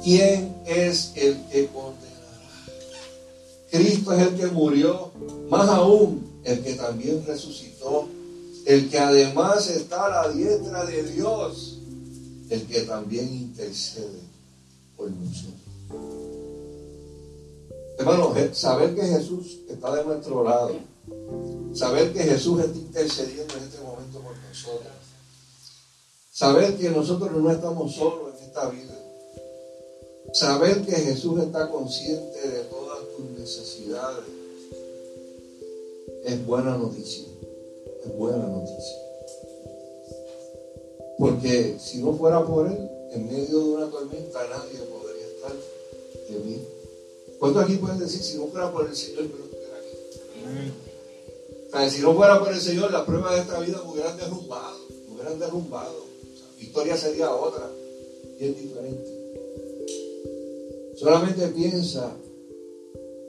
[0.03, 2.13] ¿quién es el que condenará?
[3.71, 5.11] Cristo es el que murió,
[5.49, 8.07] más aún el que también resucitó,
[8.65, 11.79] el que además está a la diestra de Dios,
[12.49, 14.21] el que también intercede
[14.95, 15.53] por nosotros.
[17.97, 20.75] Hermano, saber que Jesús está de nuestro lado,
[21.73, 25.02] saber que Jesús está intercediendo en este momento por nosotros,
[26.33, 28.99] saber que nosotros no estamos solos en esta vida,
[30.33, 34.25] saber que Jesús está consciente de todas tus necesidades,
[36.25, 37.25] es buena noticia,
[38.03, 38.97] es buena noticia.
[41.19, 45.51] Porque si no fuera por Él, en medio de una tormenta nadie podría estar
[46.29, 46.67] de mí.
[47.39, 50.73] ¿Cuántos aquí pueden decir, si no fuera por el Señor, yo no estuviera aquí?
[51.73, 55.13] O si no fuera por el Señor, las pruebas de esta vida hubieran derrumbado, me
[55.13, 56.12] hubieran derrumbado.
[56.73, 57.69] Historia sería otra,
[58.39, 59.07] bien diferente.
[60.97, 62.15] Solamente piensa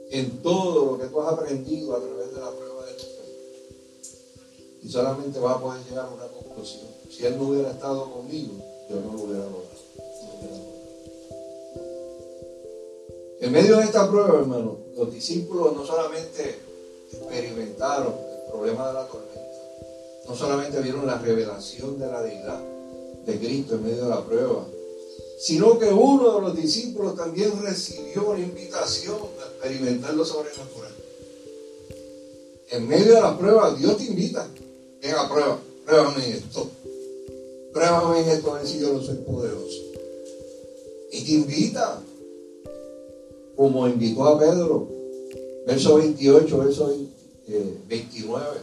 [0.09, 4.09] en todo lo que tú has aprendido a través de la prueba de tu fe.
[4.81, 6.87] Y solamente vas a poder llegar a una conclusión.
[7.07, 8.53] Si Él no hubiera estado conmigo,
[8.89, 9.75] yo no lo hubiera logrado.
[13.41, 16.55] En medio de esta prueba, hermano, los discípulos no solamente
[17.11, 19.61] experimentaron el problema de la tormenta,
[20.27, 22.74] no solamente vieron la revelación de la deidad
[23.25, 24.67] de Cristo en medio de la prueba,
[25.39, 30.91] sino que uno de los discípulos también recibió una invitación a experimentar lo sobrenatural.
[32.71, 34.47] En medio de la prueba, Dios te invita.
[35.01, 36.69] Venga, prueba, pruébame esto.
[37.73, 39.81] Pruébame esto a ver si yo no soy poderoso.
[41.11, 42.01] Y te invita
[43.55, 44.95] como invitó a Pedro
[45.65, 46.95] Verso 28, verso
[47.87, 48.45] 29.
[48.57, 48.61] Eh,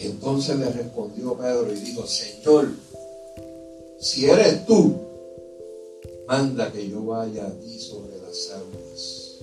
[0.00, 2.70] Entonces le respondió Pedro y dijo, Señor,
[4.02, 4.96] si eres tú,
[6.26, 9.38] manda que yo vaya a ti sobre las aguas.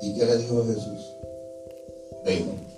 [0.00, 1.12] ¿Y qué le dijo Jesús?
[2.24, 2.68] Ven.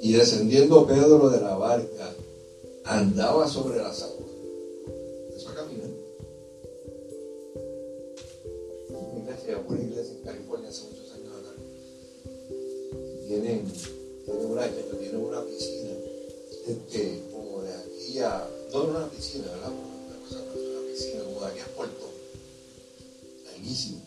[0.00, 2.14] Y descendiendo Pedro de la barca,
[2.84, 4.30] andaba sobre las aguas.
[5.36, 5.90] Eso a caminar.
[8.88, 11.54] Una iglesia, una iglesia en California hace muchos años atrás.
[13.28, 13.70] Tienen,
[14.24, 15.81] tienen una, tienen una piscina,
[16.66, 19.70] este, como de aquí a, no una piscina, ¿verdad?
[19.70, 22.10] Una cosa una piscina, como de aquí a Puerto.
[23.44, 24.00] Larguísima.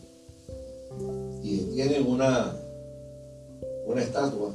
[1.42, 2.56] Y tienen una,
[3.86, 4.52] una estatua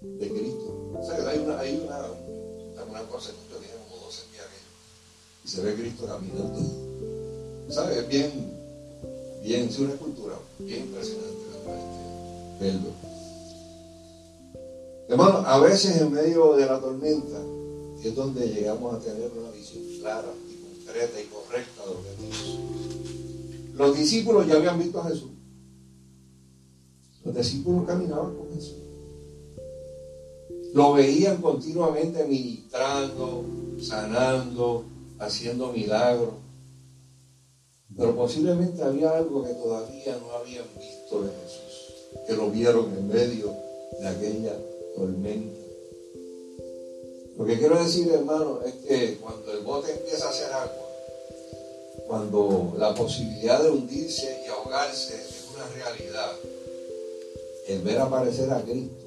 [0.00, 0.92] de Cristo.
[0.98, 4.44] O sea, hay una, hay una, una cosa que tiene como 12 pies
[5.44, 6.60] y se ve Cristo caminando.
[7.68, 7.98] ¿Sabes?
[7.98, 8.52] Es bien,
[9.42, 11.46] bien, es una escultura bien impresionante
[12.60, 13.15] verlo.
[15.08, 17.40] Hermano, a veces en medio de la tormenta
[18.02, 22.22] es donde llegamos a tener una visión clara y concreta y correcta de lo que
[22.22, 22.58] Dios.
[23.74, 25.30] Los discípulos ya habían visto a Jesús.
[27.24, 28.78] Los discípulos caminaban con Jesús.
[30.74, 33.44] Lo veían continuamente ministrando,
[33.80, 34.84] sanando,
[35.18, 36.34] haciendo milagros.
[37.96, 43.08] Pero posiblemente había algo que todavía no habían visto de Jesús, que lo vieron en
[43.08, 43.54] medio
[44.00, 44.52] de aquella
[44.96, 45.60] tormenta.
[47.38, 50.88] Lo que quiero decir, hermano, es que cuando el bote empieza a hacer agua,
[52.08, 56.32] cuando la posibilidad de hundirse y ahogarse es una realidad,
[57.68, 59.06] el ver aparecer a Cristo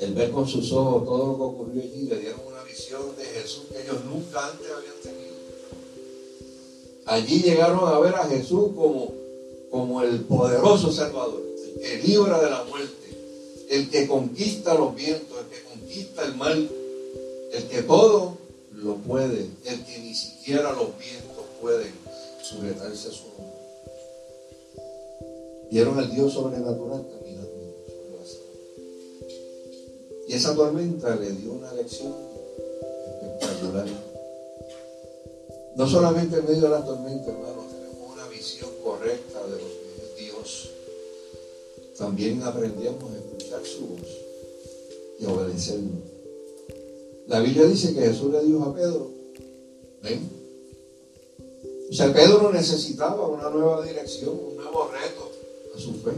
[0.00, 3.24] el ver con sus ojos todo lo que ocurrió allí, le dieron una visión de
[3.24, 5.34] Jesús que ellos nunca antes habían tenido.
[7.04, 9.12] Allí llegaron a ver a Jesús como,
[9.70, 12.99] como el poderoso Salvador, el que libra de la muerte,
[13.70, 16.70] el que conquista los vientos, el que conquista el mal,
[17.52, 18.36] el que todo
[18.74, 21.92] lo puede, el que ni siquiera los vientos pueden
[22.42, 23.60] sujetarse a su nombre.
[25.70, 27.06] Vieron al Dios sobrenatural
[30.30, 32.14] Y esa tormenta le dio una lección
[33.20, 33.88] espectacular.
[35.74, 40.04] No solamente en medio de la tormenta, hermano, tenemos una visión correcta de lo que
[40.04, 40.70] es Dios.
[41.98, 43.29] También aprendemos a
[43.64, 44.08] su voz
[45.18, 45.90] y obedecerlo.
[47.26, 49.10] La Biblia dice que Jesús le dijo a Pedro,
[50.02, 50.28] ven.
[51.90, 55.30] O sea, Pedro necesitaba una nueva dirección, un nuevo reto
[55.74, 56.12] a su fe.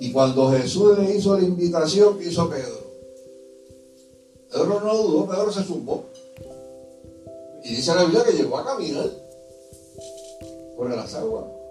[0.00, 2.82] Y cuando Jesús le hizo la invitación, ¿qué hizo Pedro?
[4.50, 6.04] Pedro no dudó, Pedro se zumbó.
[7.64, 9.10] Y dice la Biblia que llegó a caminar
[10.76, 11.61] por las aguas.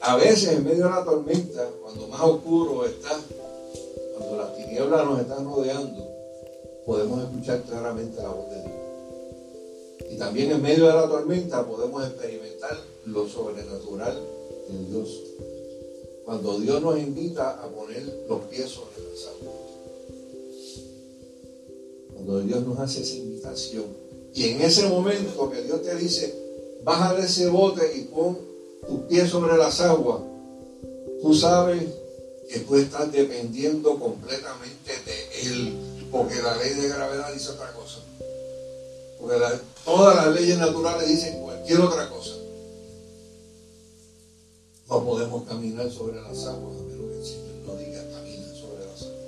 [0.00, 3.20] A veces en medio de la tormenta, cuando más oscuro está,
[4.16, 6.08] cuando las tinieblas nos están rodeando,
[6.86, 10.12] podemos escuchar claramente la voz de Dios.
[10.12, 14.18] Y también en medio de la tormenta podemos experimentar lo sobrenatural
[14.68, 15.20] de Dios
[16.30, 19.54] cuando Dios nos invita a poner los pies sobre las aguas.
[22.14, 23.86] Cuando Dios nos hace esa invitación.
[24.32, 26.32] Y en ese momento que Dios te dice,
[26.84, 28.49] baja de ese bote y pon
[28.86, 30.20] tus pies sobre las aguas,
[31.22, 31.82] tú sabes
[32.50, 35.76] que tú estás dependiendo completamente de Él.
[36.10, 38.00] Porque la ley de gravedad dice otra cosa.
[39.20, 39.36] Porque
[39.84, 42.34] todas las leyes naturales dicen cualquier otra cosa.
[44.88, 48.86] No podemos caminar sobre las aguas a menos que el Señor nos diga camina sobre
[48.86, 49.20] las aguas.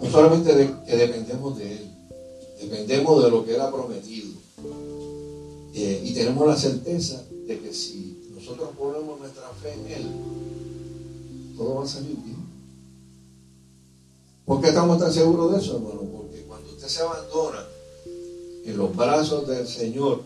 [0.00, 1.90] No solamente que dependemos de Él,
[2.58, 4.27] dependemos de lo que Él ha prometido.
[5.80, 10.06] Eh, y tenemos la certeza de que si nosotros ponemos nuestra fe en Él,
[11.56, 12.36] todo va a salir bien.
[14.44, 16.00] ¿Por qué estamos tan seguros de eso, hermano?
[16.00, 17.64] Porque cuando usted se abandona
[18.64, 20.22] en los brazos del Señor,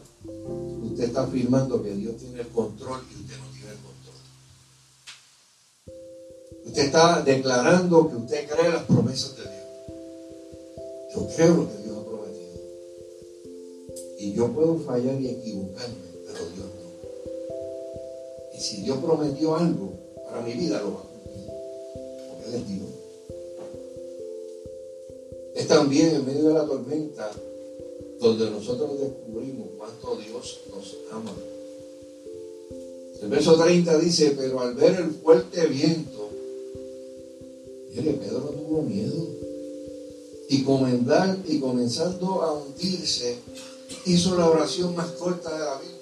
[0.85, 4.15] usted está afirmando que Dios tiene el control y usted no tiene el control.
[6.65, 9.55] Usted está declarando que usted cree las promesas de Dios.
[11.15, 11.82] Yo creo lo que.
[14.23, 18.57] Y yo puedo fallar y equivocarme, pero Dios no.
[18.57, 19.95] Y si Dios prometió algo
[20.25, 21.47] para mi vida, lo va a cumplir.
[22.29, 22.89] Porque Él es Dios.
[25.57, 27.33] Es también en medio de la tormenta
[28.21, 31.35] donde nosotros descubrimos cuánto Dios nos ama.
[33.23, 36.31] El verso 30 dice, pero al ver el fuerte viento,
[37.93, 39.27] mire, Pedro no tuvo miedo.
[40.49, 43.39] Y, y comenzando a hundirse,
[44.07, 45.99] hizo la oración más corta de la Biblia.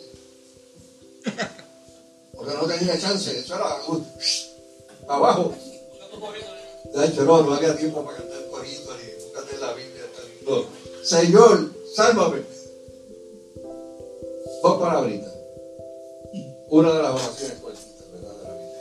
[2.34, 3.64] Porque no tenía chance, eso era
[5.08, 5.54] abajo.
[6.94, 10.04] De hecho, no, no había tiempo para cantar corito ni buscarte la Biblia.
[11.04, 12.42] Señor, sálvame.
[14.62, 15.34] Dos palabritas.
[16.68, 18.36] Una de las oraciones cortitas, ¿verdad?
[18.36, 18.78] De la Biblia.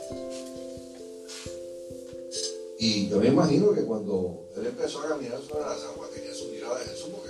[2.78, 6.46] Y yo me imagino que cuando él empezó a caminar sobre las aguas tenía su
[6.48, 7.29] mirada de Jesús porque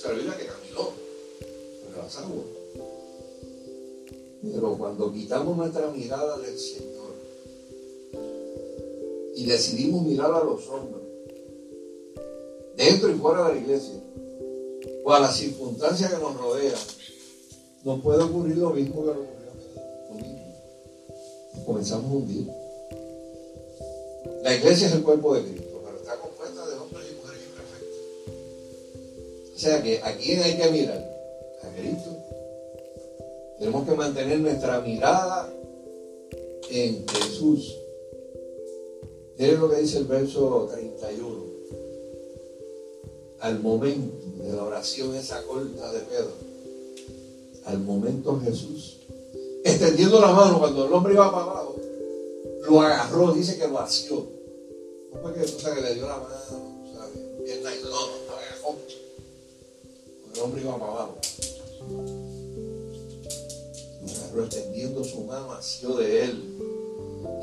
[0.00, 0.92] Se la que caminó
[1.96, 2.44] las.
[4.40, 7.14] Pero cuando quitamos nuestra mirada del Señor
[9.34, 11.02] y decidimos mirar a los hombres,
[12.76, 14.00] dentro y fuera de la iglesia,
[15.04, 16.78] o a las circunstancias que nos rodean,
[17.82, 19.50] nos puede ocurrir lo mismo que nos ocurrió
[20.10, 21.64] a mí.
[21.66, 22.48] comenzamos a hundir.
[24.44, 25.67] La iglesia es el cuerpo de Cristo,
[29.58, 31.04] O sea que a quién hay que mirar?
[31.64, 32.16] A Cristo.
[33.58, 35.52] Tenemos que mantener nuestra mirada
[36.70, 37.76] en Jesús.
[39.36, 41.44] Miren lo que dice el verso 31.
[43.40, 46.30] Al momento de la oración esa corta de Pedro,
[47.64, 48.98] al momento Jesús,
[49.64, 51.74] extendiendo la mano cuando el hombre iba abajo,
[52.68, 54.24] lo agarró, dice que lo asió.
[55.12, 57.87] No fue que, que le dio la mano, ¿sabes?
[60.42, 61.18] Hombre iba para abajo
[64.44, 66.44] extendiendo su mano, asió de él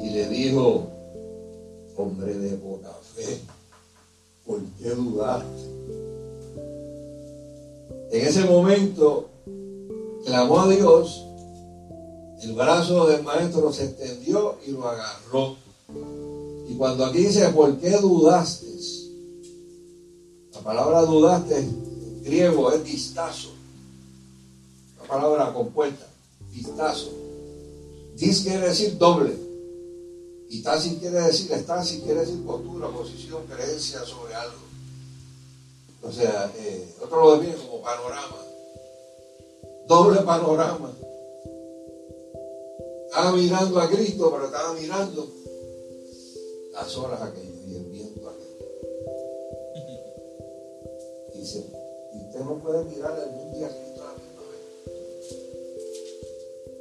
[0.02, 0.88] y le dijo,
[1.98, 3.40] hombre de poca fe,
[4.46, 5.64] ¿por qué dudaste?
[8.12, 9.30] En ese momento
[10.26, 11.26] clamó a Dios,
[12.42, 15.56] el brazo del maestro se extendió y lo agarró.
[16.68, 18.66] Y cuando aquí dice, ¿por qué dudaste?
[20.54, 21.68] La palabra dudaste
[22.26, 23.54] griego es distazo,
[24.98, 26.08] la palabra compuesta
[26.56, 27.12] vistazo.
[28.16, 29.34] Dis quiere decir doble.
[30.50, 34.60] Y tasis quiere decir estasis, quiere decir postura, posición, creencia sobre algo.
[36.04, 38.38] O sea, eh, otro lo define como panorama.
[39.88, 40.92] Doble panorama.
[43.08, 45.28] Estaba mirando a Cristo, pero estaba mirando
[46.74, 48.66] las horas aquellas y el viento aquello.
[51.34, 51.66] Dice,
[52.36, 53.96] usted no puede mirar el mundo y a Cristo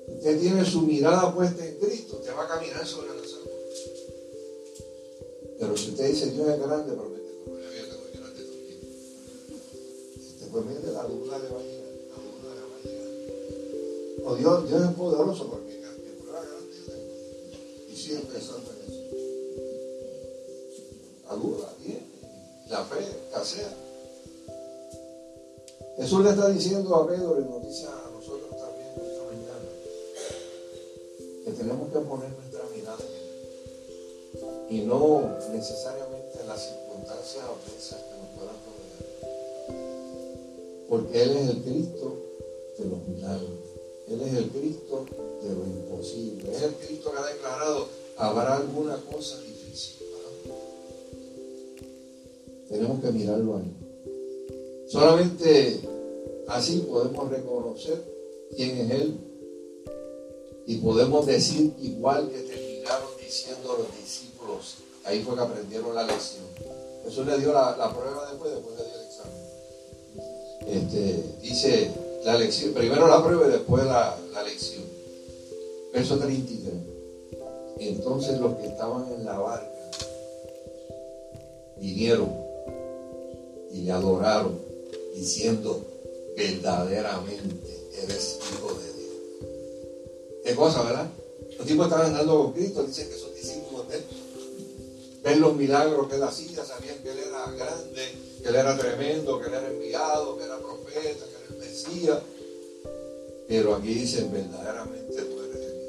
[0.08, 3.54] usted tiene su mirada puesta en Cristo, usted va a caminar sobre las aguas.
[5.60, 8.42] Pero si usted dice Dios es grande, promete no le había que grande
[10.50, 10.94] también.
[10.94, 12.90] La duda le va a la duda le
[14.26, 14.30] a.
[14.30, 16.10] O Dios, Dios es poderoso porque mi grande
[17.92, 19.02] y siempre pensando en eso.
[21.28, 22.06] La duda viene,
[22.70, 23.83] la fe escasea.
[25.96, 28.14] Jesús le está diciendo a Pedro y nos dice a
[31.64, 34.82] tenemos que poner nuestra mirada en Él.
[34.82, 35.22] Y no
[35.52, 39.00] necesariamente en las circunstancias adversas que nos puedan rodear.
[40.88, 42.16] Porque Él es el Cristo
[42.78, 43.50] de los milagros.
[44.08, 45.06] Él es el Cristo
[45.42, 46.52] de lo imposible.
[46.54, 50.06] Es el Cristo que ha declarado, habrá alguna cosa difícil
[52.68, 53.83] Tenemos que mirarlo a Él.
[54.86, 55.80] Solamente
[56.48, 58.04] así podemos reconocer
[58.54, 59.18] quién es Él
[60.66, 64.76] y podemos decir igual que terminaron diciendo los discípulos.
[65.04, 66.44] Ahí fue que aprendieron la lección.
[67.04, 69.44] Jesús le dio la, prueba después, después le dio el examen.
[70.66, 71.90] Este, dice
[72.24, 74.84] la lección, primero la prueba y después la, la lección.
[75.92, 76.74] Verso 33.
[77.78, 79.70] Entonces los que estaban en la barca
[81.76, 82.32] vinieron
[83.72, 84.73] y le adoraron
[85.14, 85.84] diciendo
[86.36, 88.94] verdaderamente eres hijo de
[90.44, 91.10] Qué cosa, ¿verdad?
[91.56, 94.04] Los tipos estaban andando con Cristo, dicen que son discípulos de él.
[95.22, 98.12] Ven los milagros que él hacía, sabían que él era grande,
[98.42, 102.18] que él era tremendo, que él era enviado, que era profeta, que era el Mesías.
[103.48, 105.80] Pero aquí dicen, verdaderamente tú eres el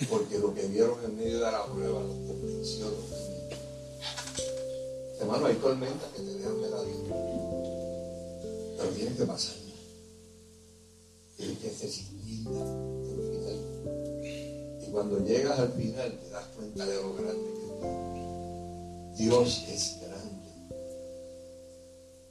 [0.00, 0.36] Hijo de Dios.
[0.36, 3.19] Porque lo que vieron en medio de la prueba de mí.
[5.20, 7.16] Hermano, hay tormentas que te dejan Dios.
[8.76, 9.56] Pero tienes que pasar.
[11.36, 12.20] Tienes que necesitar
[14.80, 17.66] y cuando llegas al final te das cuenta de lo grande que
[19.12, 19.64] es Dios.
[19.68, 20.50] es grande.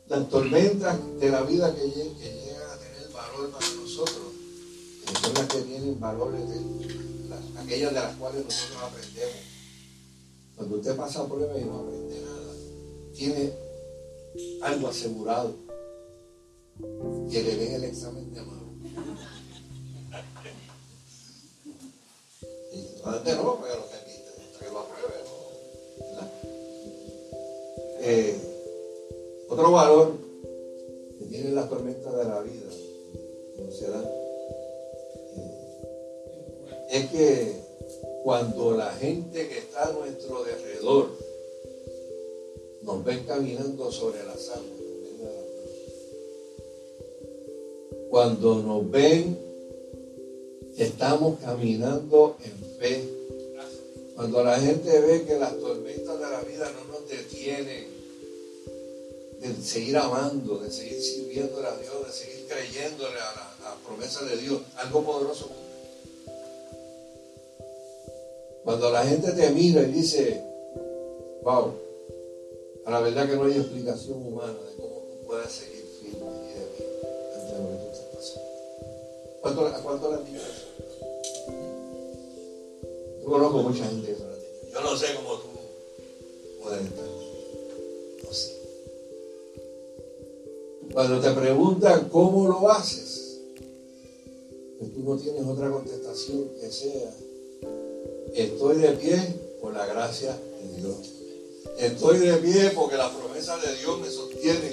[0.07, 4.33] Las tormentas de la vida que, llegan a tener valor para nosotros,
[5.21, 6.59] son las que tienen valores de
[7.59, 9.37] aquellas de las cuales nosotros aprendemos.
[10.55, 12.28] Cuando usted pasa prueba y no aprende
[13.19, 13.51] tiene
[14.61, 15.53] algo asegurado.
[17.29, 18.73] que le den el examen de mano.
[22.71, 22.77] Y
[23.35, 25.17] no, porque lo que hasta que lo apruebe.
[28.01, 28.39] Eh,
[29.49, 30.13] otro valor
[31.19, 32.71] que tienen las tormentas de la vida,
[33.57, 33.69] eh,
[36.89, 37.61] es que
[38.23, 41.28] cuando la gente que está a nuestro derredor
[42.89, 44.79] nos ven caminando sobre las aguas,
[48.09, 49.37] cuando nos ven
[50.75, 53.07] estamos caminando en fe,
[54.15, 57.85] cuando la gente ve que las tormentas de la vida no nos detienen
[59.39, 64.25] de seguir amando, de seguir sirviéndole a Dios, de seguir creyéndole a la, a promesa
[64.25, 65.47] de Dios, algo poderoso.
[68.63, 70.41] Cuando la gente te mira y dice,
[71.43, 71.88] wow,
[72.89, 76.65] la verdad que no hay explicación humana de cómo tú puedes seguir firme y de
[76.75, 76.87] pie
[77.35, 78.49] ante lo que tú estás pasando.
[79.41, 80.65] ¿Cuánto, ¿A cuánto dicho eso?
[83.21, 84.73] Yo conozco mucha gente que se ha dicho.
[84.73, 85.47] Yo no sé cómo tú
[86.63, 87.05] puedes estar.
[88.23, 88.59] No sé.
[90.93, 93.39] Cuando te preguntan cómo lo haces,
[94.79, 97.13] pues tú no tienes otra contestación que sea
[98.33, 99.17] Estoy de pie
[99.59, 101.18] por la gracia de Dios.
[101.77, 104.71] Estoy de pie porque la promesa de Dios me sostiene.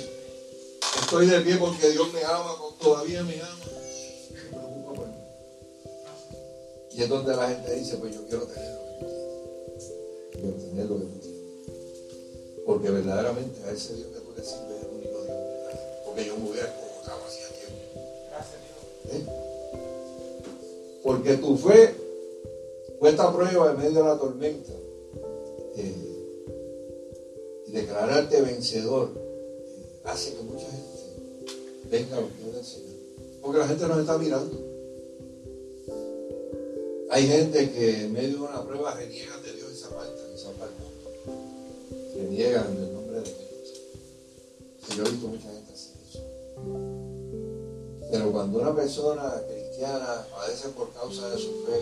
[1.01, 3.65] Estoy de pie porque Dios me ama, todavía me ama.
[6.93, 9.11] Y es donde la gente dice, pues yo quiero tener lo que tú
[10.33, 11.41] Quiero tener lo que tú tienes.
[12.65, 15.37] Porque verdaderamente a ese Dios que tú le sirves es el único Dios.
[16.07, 18.01] Porque yo me hubiera como hacía tiempo.
[18.31, 19.21] Gracias Dios.
[19.21, 19.27] ¿Eh?
[21.03, 22.07] Porque tu fe
[23.09, 24.73] esta prueba en medio de la tormenta
[25.77, 26.06] eh,
[27.69, 30.97] declararte vencedor eh, hace que mucha gente
[31.91, 32.97] venga a los pies del Señor.
[33.43, 34.67] Porque la gente nos está mirando.
[37.11, 40.39] Hay gente que en medio de una prueba reniegan de Dios y se apartan y
[40.39, 40.87] se apartan.
[42.17, 44.97] Reniegan en el nombre de Dios.
[44.97, 46.21] yo he visto mucha gente hacer eso.
[48.11, 51.81] Pero cuando una persona cristiana padece por causa de su fe,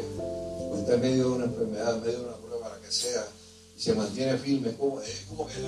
[0.78, 3.43] está en medio de una enfermedad, en medio de una prueba, la que sea, y
[3.76, 5.60] se mantiene firme, es como, que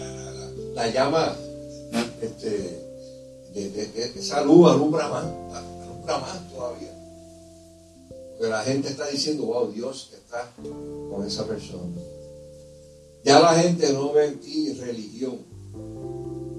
[0.75, 1.37] la, llama
[2.21, 2.87] este,
[3.53, 6.93] de, esa luz alumbra más, alumbra más todavía.
[8.33, 10.53] Porque la gente está diciendo, wow, Dios está
[11.11, 12.01] con esa persona.
[13.25, 15.39] Ya la gente no ve en ti religión.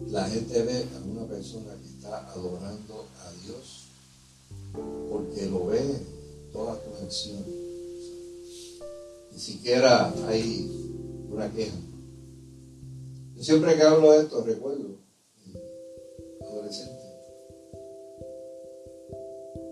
[0.08, 3.88] La gente ve a una persona que está adorando a Dios
[4.74, 7.46] porque lo ve en todas tus acciones.
[9.32, 10.87] Ni siquiera hay
[11.32, 11.76] una queja.
[13.36, 14.98] Yo siempre que hablo de esto recuerdo,
[16.42, 17.04] adolescente,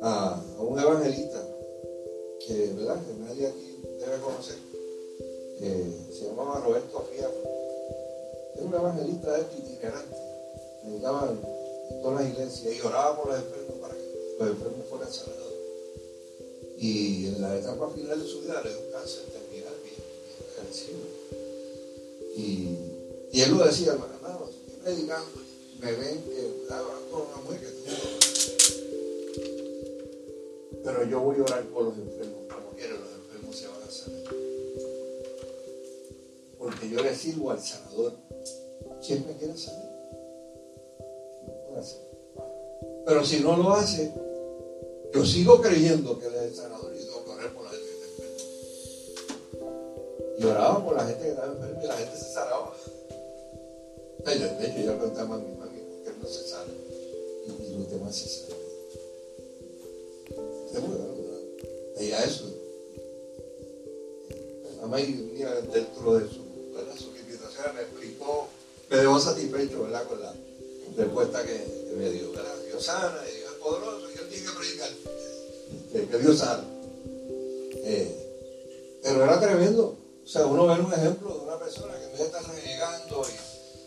[0.01, 1.41] a, un evangelista
[2.45, 3.01] que, ¿verdad?
[3.03, 4.57] que nadie aquí debe conocer,
[5.59, 7.33] se llamaba Roberto Fierro.
[8.55, 10.17] Era un evangelista de itinerante.
[10.85, 15.11] Meditaba en todas las iglesias y oraba por los enfermos para que los enfermos fueran
[15.11, 15.53] sanados.
[16.77, 19.23] Y en la etapa final de su vida le dio cáncer
[22.35, 22.77] y,
[23.33, 24.13] él lo decía, hermano,
[24.49, 25.27] estoy predicando,
[25.79, 27.67] me ven que estaba con una mujer que
[30.83, 33.91] Pero yo voy a orar por los enfermos, como quieren, los enfermos se van a
[33.91, 34.23] sanar.
[36.57, 38.13] Porque yo le sirvo al sanador.
[39.05, 39.95] ¿Quién me quiere sanar?
[43.05, 44.11] Pero si no lo hace,
[45.13, 46.94] yo sigo creyendo que él es el sanador
[50.39, 52.75] Lloraba por la gente que estaba enferma y la gente se sanaba.
[54.25, 56.73] De hecho, yo le preguntaba a mi mamá qué no se sana
[57.45, 58.57] y, los demás se sanan.
[61.97, 62.45] Ella eso.
[64.81, 68.47] Mamá, mira, dentro de su, limitación me explicó,
[68.89, 70.07] me dejó satisfecho ¿verdad?
[70.07, 70.33] con la
[70.97, 72.31] respuesta que, me dio.
[72.65, 74.89] Dios sana, y Dios es poderoso, y Dios tiene que predicar.
[76.09, 76.63] Que, Dios sana.
[77.75, 79.95] Eh, pero era tremendo.
[80.25, 82.39] O sea, uno ve un ejemplo de una persona que en vez de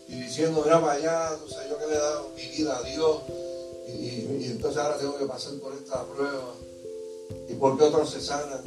[0.07, 2.81] y, diciendo, mira para allá, o sea, yo que le he dado mi vida a
[2.83, 3.17] Dios,
[3.87, 6.55] y, entonces ahora tengo que pasar por esta prueba,
[7.49, 8.61] y por qué otros se sanan,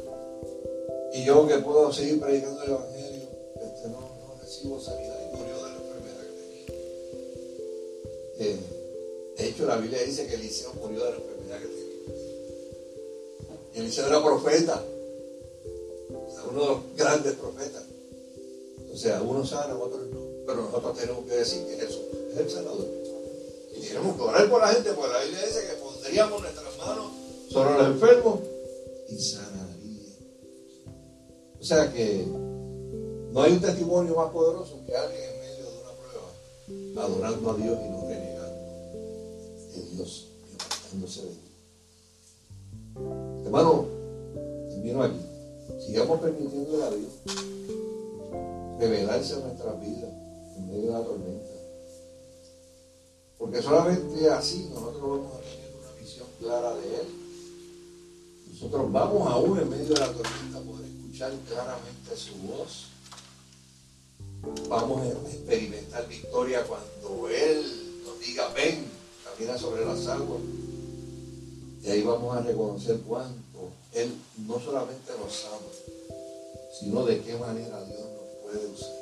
[1.15, 5.57] y yo que puedo seguir predicando el Evangelio, este, no, no recibo sanidad y murió
[5.57, 6.67] de la enfermedad que tenía.
[8.39, 8.61] Eh,
[9.39, 11.83] de hecho, la Biblia dice que Eliseo murió de la enfermedad que tenía.
[13.75, 14.85] Y Eliseo era profeta
[16.53, 17.85] uno de los grandes profetas.
[18.93, 20.21] O sea, unos sanan, otros no.
[20.47, 22.87] Pero nosotros tenemos que decir que Jesús es el sanador.
[23.75, 27.07] Y tenemos que orar por la gente, porque la Biblia dice que pondríamos nuestras manos
[27.51, 28.41] sobre los enfermos
[29.09, 30.13] y sanaría.
[31.59, 32.27] O sea que
[33.33, 37.55] no hay un testimonio más poderoso que alguien en medio de una prueba, adorando a
[37.55, 38.63] Dios y no renegando
[39.75, 41.43] de Dios y apartándose de Dios.
[43.47, 43.87] Hermano,
[44.69, 45.32] termino aquí.
[45.87, 47.13] Sigamos permitiendo a Dios
[48.79, 50.11] revelarse en nuestras vidas
[50.57, 51.53] en medio de la tormenta.
[53.39, 57.07] Porque solamente así nosotros vamos a tener una visión clara de Él.
[58.53, 62.87] Nosotros vamos aún en medio de la tormenta a poder escuchar claramente su voz.
[64.69, 68.87] Vamos a experimentar victoria cuando Él nos diga, ven,
[69.25, 70.41] camina sobre las aguas.
[71.83, 73.52] Y ahí vamos a reconocer cuánto
[73.93, 74.15] Él
[74.47, 75.71] no solamente nos ama,
[76.79, 78.93] sino de qué manera Dios nos puede usar.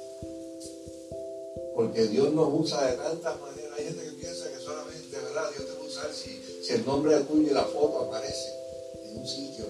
[1.74, 3.78] Porque Dios nos usa de tantas maneras.
[3.78, 5.50] Hay gente que piensa que solamente, ¿verdad?
[5.56, 6.40] Dios te va a usar si,
[6.70, 8.52] el nombre tuyo y la foto aparece
[9.04, 9.64] en un sitio.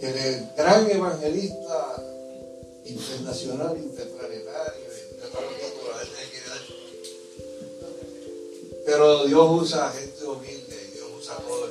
[0.00, 2.02] Que el gran evangelista
[2.84, 5.08] internacional, interplanetario, de.
[8.88, 11.67] Pero Dios usa a gente humilde, Dios usa a todo.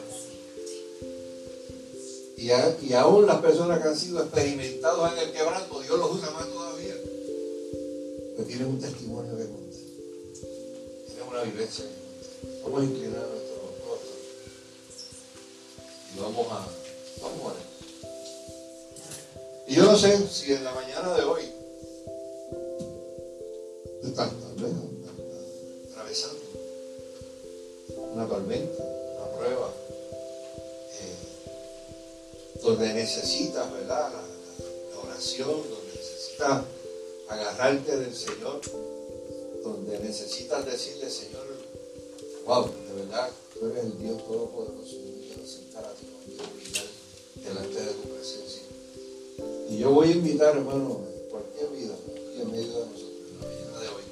[2.38, 6.30] Y, a, aún las personas que han sido experimentados en el quebranto, Dios los usa
[6.32, 6.94] más todavía.
[8.36, 9.68] Porque tienen un testimonio que contar.
[11.08, 12.08] Tienen una vivencia que.
[12.64, 14.18] Vamos a inclinar nuestros rostros.
[16.16, 16.68] Y vamos a,
[17.22, 17.56] vamos a.
[19.68, 21.42] Y yo no sé si en la mañana de hoy
[24.04, 24.72] estás tal vez
[25.92, 26.40] atravesando
[28.14, 29.74] una tormenta, una prueba,
[32.62, 34.12] donde necesitas, ¿verdad?
[34.14, 34.38] La,
[35.02, 36.64] oración, donde necesitas
[37.30, 38.62] agarrarte del Señor,
[39.64, 41.46] donde necesitas decirle, Señor,
[42.46, 46.08] wow, de verdad, tú eres el Dios Todopoderoso, yo me quiero sentar a ti
[47.44, 48.62] delante de tu presencia.
[49.70, 53.48] Y yo voy a invitar, hermano, cualquier vida, aquí en medio de nosotros, en la
[53.48, 54.04] mañana de hoy,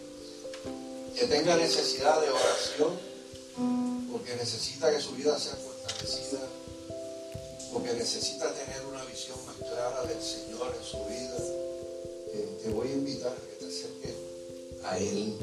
[1.16, 2.93] que tenga necesidad de oración,
[4.12, 6.39] porque necesita que su vida sea fortalecida,
[7.76, 11.36] porque necesita tener una visión más clara del Señor en su vida,
[12.32, 14.14] eh, te voy a invitar a que te acerques
[14.86, 15.38] a Él,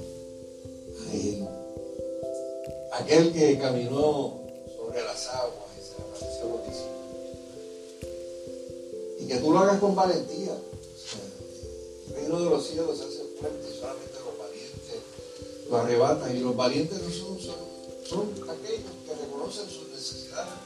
[0.99, 1.47] a Él.
[2.93, 4.41] Aquel que caminó
[4.75, 6.79] sobre las aguas y se le apareció los.
[9.21, 10.55] Y que tú lo hagas con valentía.
[10.55, 15.03] O el reino de los cielos se hace fuerte y solamente los valientes
[15.69, 16.35] lo arrebatan.
[16.35, 17.39] Y los valientes no son,
[18.09, 20.62] son, aquellos que reconocen sus necesidades.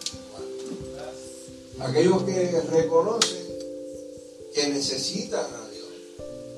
[1.79, 3.47] Aquellos que reconocen
[4.55, 5.89] que necesitan a Dios,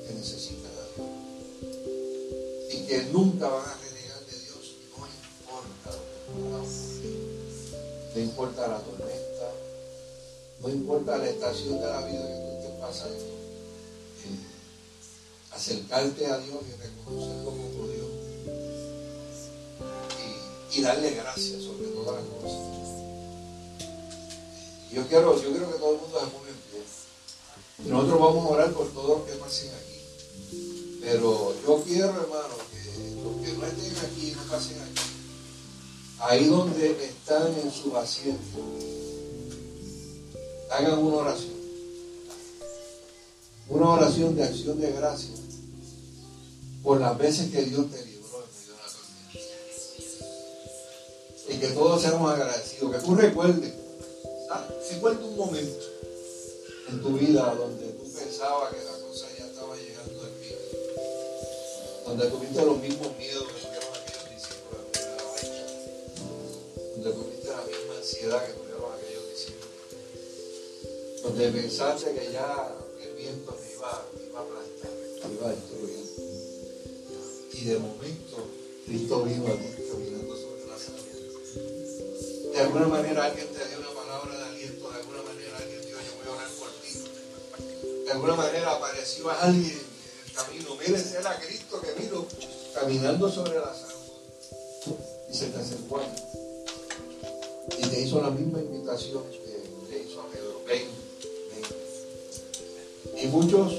[0.07, 1.07] que necesitan a Dios.
[2.71, 6.89] Y que nunca van a renegar de Dios, no importa lo que.
[8.15, 9.51] No importa la tormenta,
[10.61, 13.15] no importa la estación de la vida que tú estés pasando.
[13.15, 14.39] eh,
[15.51, 18.09] acercarte a Dios y reconocerlo como Dios.
[20.73, 22.78] Y, y darle gracias sobre todas las cosas.
[24.91, 26.81] Yo quiero, yo quiero que todo el mundo se ponga en pie.
[27.91, 30.99] Nosotros vamos a orar por todos los que pasen aquí.
[31.01, 32.79] Pero yo quiero, hermano, que
[33.21, 35.01] los que no estén aquí, no pasen aquí.
[36.19, 38.59] Ahí donde están en su asiento,
[40.71, 41.59] hagan una oración.
[43.69, 45.35] Una oración de acción de gracia
[46.83, 49.39] por las veces que Dios te libró en medio de la tormenta.
[51.53, 52.95] Y que todos seamos agradecidos.
[52.95, 53.73] Que tú recuerdes,
[54.49, 54.93] ¿sabes?
[54.93, 55.85] recuerda un momento
[56.89, 60.57] en tu vida donde tú pensabas que la cosa ya estaba llegando al fin.
[62.05, 65.53] Donde tuviste los mismos miedos que tuvieron aquellos discípulos de la barca.
[66.95, 69.69] Donde tuviste la misma ansiedad que tuvieron aquellos discípulos.
[71.21, 74.91] Donde pensaste que ya el viento me iba, me iba a aplastar,
[75.29, 76.05] me iba a destruir.
[77.53, 78.37] Y de momento
[78.85, 81.13] Cristo vino a ti caminando sobre las aguas.
[82.51, 83.78] De alguna manera alguien te dio
[88.09, 90.75] De alguna manera apareció alguien en el camino.
[90.79, 92.25] Mire, ese era Cristo que vino
[92.73, 93.95] caminando sobre las aguas.
[95.29, 96.05] Y se te acercó a.
[97.77, 100.59] Y te hizo la misma invitación que le hizo a Pedro.
[100.65, 100.87] Ven,
[103.13, 103.23] ven.
[103.23, 103.73] Y muchos,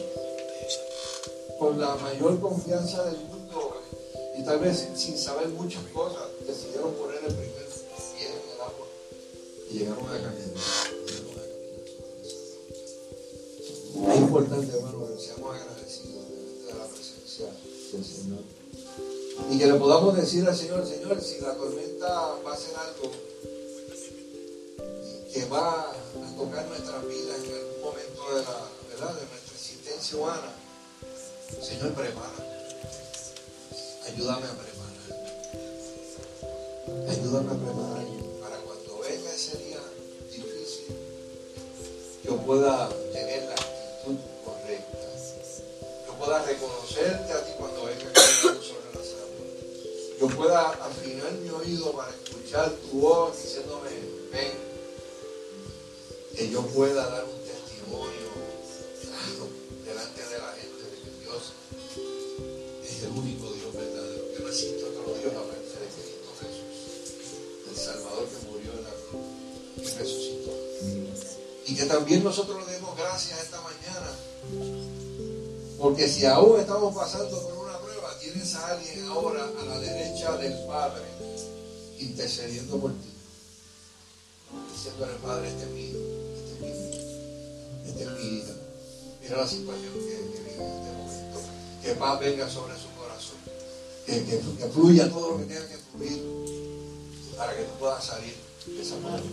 [1.59, 3.83] con la mayor confianza del mundo,
[4.39, 7.67] y tal vez sin saber muchas cosas, decidieron poner el primer
[8.17, 8.87] pie en el agua
[9.73, 10.80] y llegaron a caminar.
[14.31, 16.25] Importante, hermano, que seamos agradecidos
[16.65, 17.47] de la presencia
[17.93, 18.39] del Señor.
[19.51, 23.11] Y que le podamos decir al Señor, Señor, si la tormenta va a ser algo
[25.33, 29.15] que va a tocar nuestras vidas en algún momento de, la, ¿verdad?
[29.15, 30.55] de nuestra existencia humana,
[31.61, 32.31] Señor, prepara.
[34.07, 35.11] Ayúdame a preparar.
[37.09, 38.07] Ayúdame a preparar
[38.41, 39.81] para cuando venga ese día
[40.31, 40.97] difícil,
[42.25, 42.89] yo pueda
[46.31, 49.51] pueda reconocerte a ti cuando venga sobre las aguas.
[50.21, 53.91] Yo pueda afinar mi oído para escuchar tu voz diciéndome,
[54.31, 54.53] ven.
[56.37, 58.31] Que yo pueda dar un testimonio
[59.85, 61.43] delante de la gente de que Dios
[62.85, 64.33] es el único Dios verdadero.
[64.37, 68.95] Que no existe otro Dios aparte de Cristo Jesús, el Salvador que murió en la
[69.11, 69.27] cruz
[69.79, 70.53] y resucitó.
[71.67, 73.70] Y que también nosotros le demos gracias esta mañana.
[75.81, 80.37] Porque si aún estamos pasando por una prueba, tienes a alguien ahora a la derecha
[80.37, 81.05] del Padre
[81.99, 83.09] intercediendo por ti.
[84.75, 85.99] Diciendo al Padre, este es hijo,
[86.37, 87.01] este es hijo,
[87.87, 88.53] este es mi hija.
[89.23, 91.41] Mira la situación que, vive en este momento.
[91.83, 93.39] Que paz venga sobre su corazón.
[94.05, 96.23] Que, que, fluya todo lo que tenga que fluir
[97.39, 98.35] para que tú puedas salir
[98.67, 99.25] de esa manera.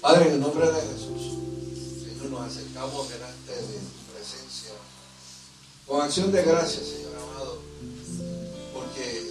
[0.00, 1.38] Padre, en el nombre de Jesús,
[2.04, 3.99] Señor, nos acercamos delante de presencia
[5.90, 7.58] con acción de gracias, Señor amado,
[8.72, 9.22] porque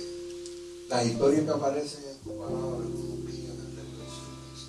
[0.89, 4.67] las historias que aparecen en tu palabra obligan a reflexionar.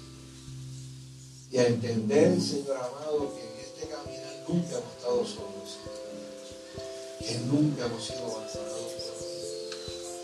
[1.51, 5.99] Y a entender, Señor amado, que en este caminar nunca hemos estado solos, Señor.
[7.19, 8.93] Que nunca hemos sido abandonados.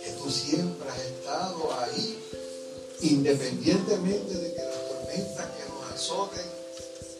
[0.05, 2.19] Que tú siempre has estado ahí,
[3.01, 6.47] independientemente de que las tormentas que nos azoten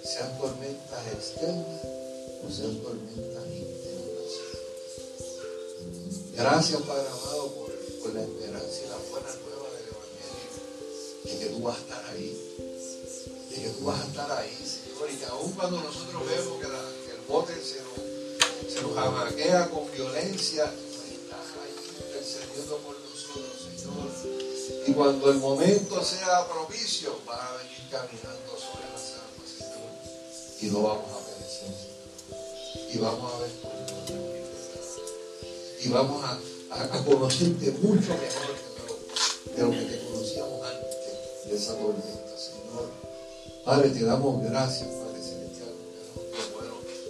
[0.05, 1.83] sean tormentas externas
[2.47, 3.86] o sean tormentas internas.
[6.37, 11.63] Gracias, Padre amado, por, la esperanza y la buena nueva del Evangelio, de que tú
[11.63, 12.57] vas a estar ahí,
[13.51, 16.67] de que tú vas a estar ahí, Señor, y que aun cuando nosotros vemos que,
[17.11, 20.71] el bote se nos, se nos amaquea con violencia,
[22.05, 24.89] intercediendo por nosotros, Señor.
[24.89, 30.61] Y cuando el momento sea propicio, vas a venir caminando sobre las aguas, Señor.
[30.61, 32.93] Y no vamos a perecer.
[32.93, 33.86] Y vamos a ver.
[35.87, 36.37] Y vamos a,
[36.73, 38.57] a- conocerte mucho mejor
[39.55, 42.91] de lo, que te conocíamos antes de esa tormenta, Señor.
[43.65, 45.75] Padre, te damos gracias, Padre Celestial.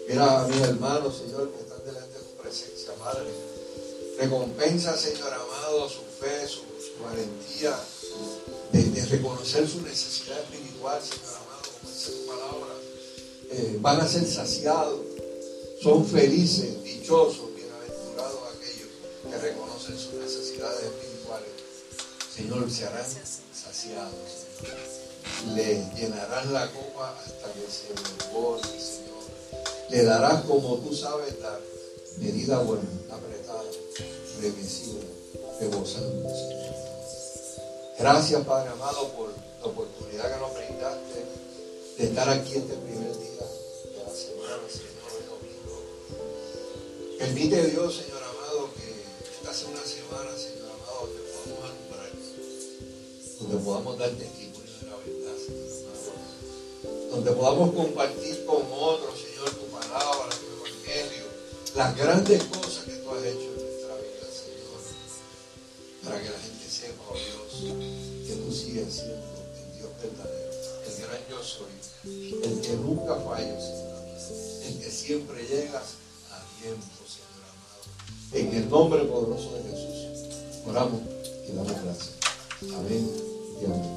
[0.07, 3.31] Mira a mis hermanos, Señor, que están delante de tu presencia, Padre.
[4.19, 7.79] Recompensa, Señor amado, su fe, su, su valentía
[8.73, 12.75] de, reconocer su necesidad espiritual, Señor amado, como dice tu palabra.
[13.53, 15.01] Eh, van a ser saciados,
[15.83, 17.56] son felices, dichosos,
[19.37, 21.49] que reconocen sus necesidades espirituales.
[22.35, 23.05] Señor, se harán
[23.53, 24.15] saciados.
[25.55, 29.25] Le llenarás la copa hasta que se desborde, Señor.
[29.91, 31.61] Le darás como tú sabes dar,
[32.19, 33.63] medida buena, apretada,
[34.41, 35.01] remecida,
[35.61, 36.75] rebosando, Señor.
[37.99, 39.31] Gracias, Padre amado, por
[39.61, 41.25] la oportunidad que nos brindaste
[41.99, 43.47] de estar aquí este primer día
[43.93, 45.77] de la semana, Señor, el domingo.
[47.19, 48.26] Permite Dios, Señor
[49.57, 52.13] sea una semana, Señor amado, donde podamos alumbrar,
[53.41, 59.49] donde podamos dar testimonio de la verdad, Señor amado, donde podamos compartir con otros, Señor,
[59.49, 61.25] tu palabra, tu evangelio,
[61.75, 64.77] las grandes cosas que tú has hecho en nuestra vida, Señor,
[66.05, 70.53] para que la gente sepa, oh Dios, que tú sigues siendo el Dios verdadero,
[70.85, 71.73] el gran yo soy,
[72.45, 73.87] el que nunca falla, Señor
[74.67, 75.97] el que siempre llegas
[76.31, 76.96] a tiempo.
[78.33, 81.01] En el nombre poderoso de Jesús, oramos
[81.49, 82.17] y damos gracias.
[82.75, 83.11] Amén
[83.61, 83.97] y amén.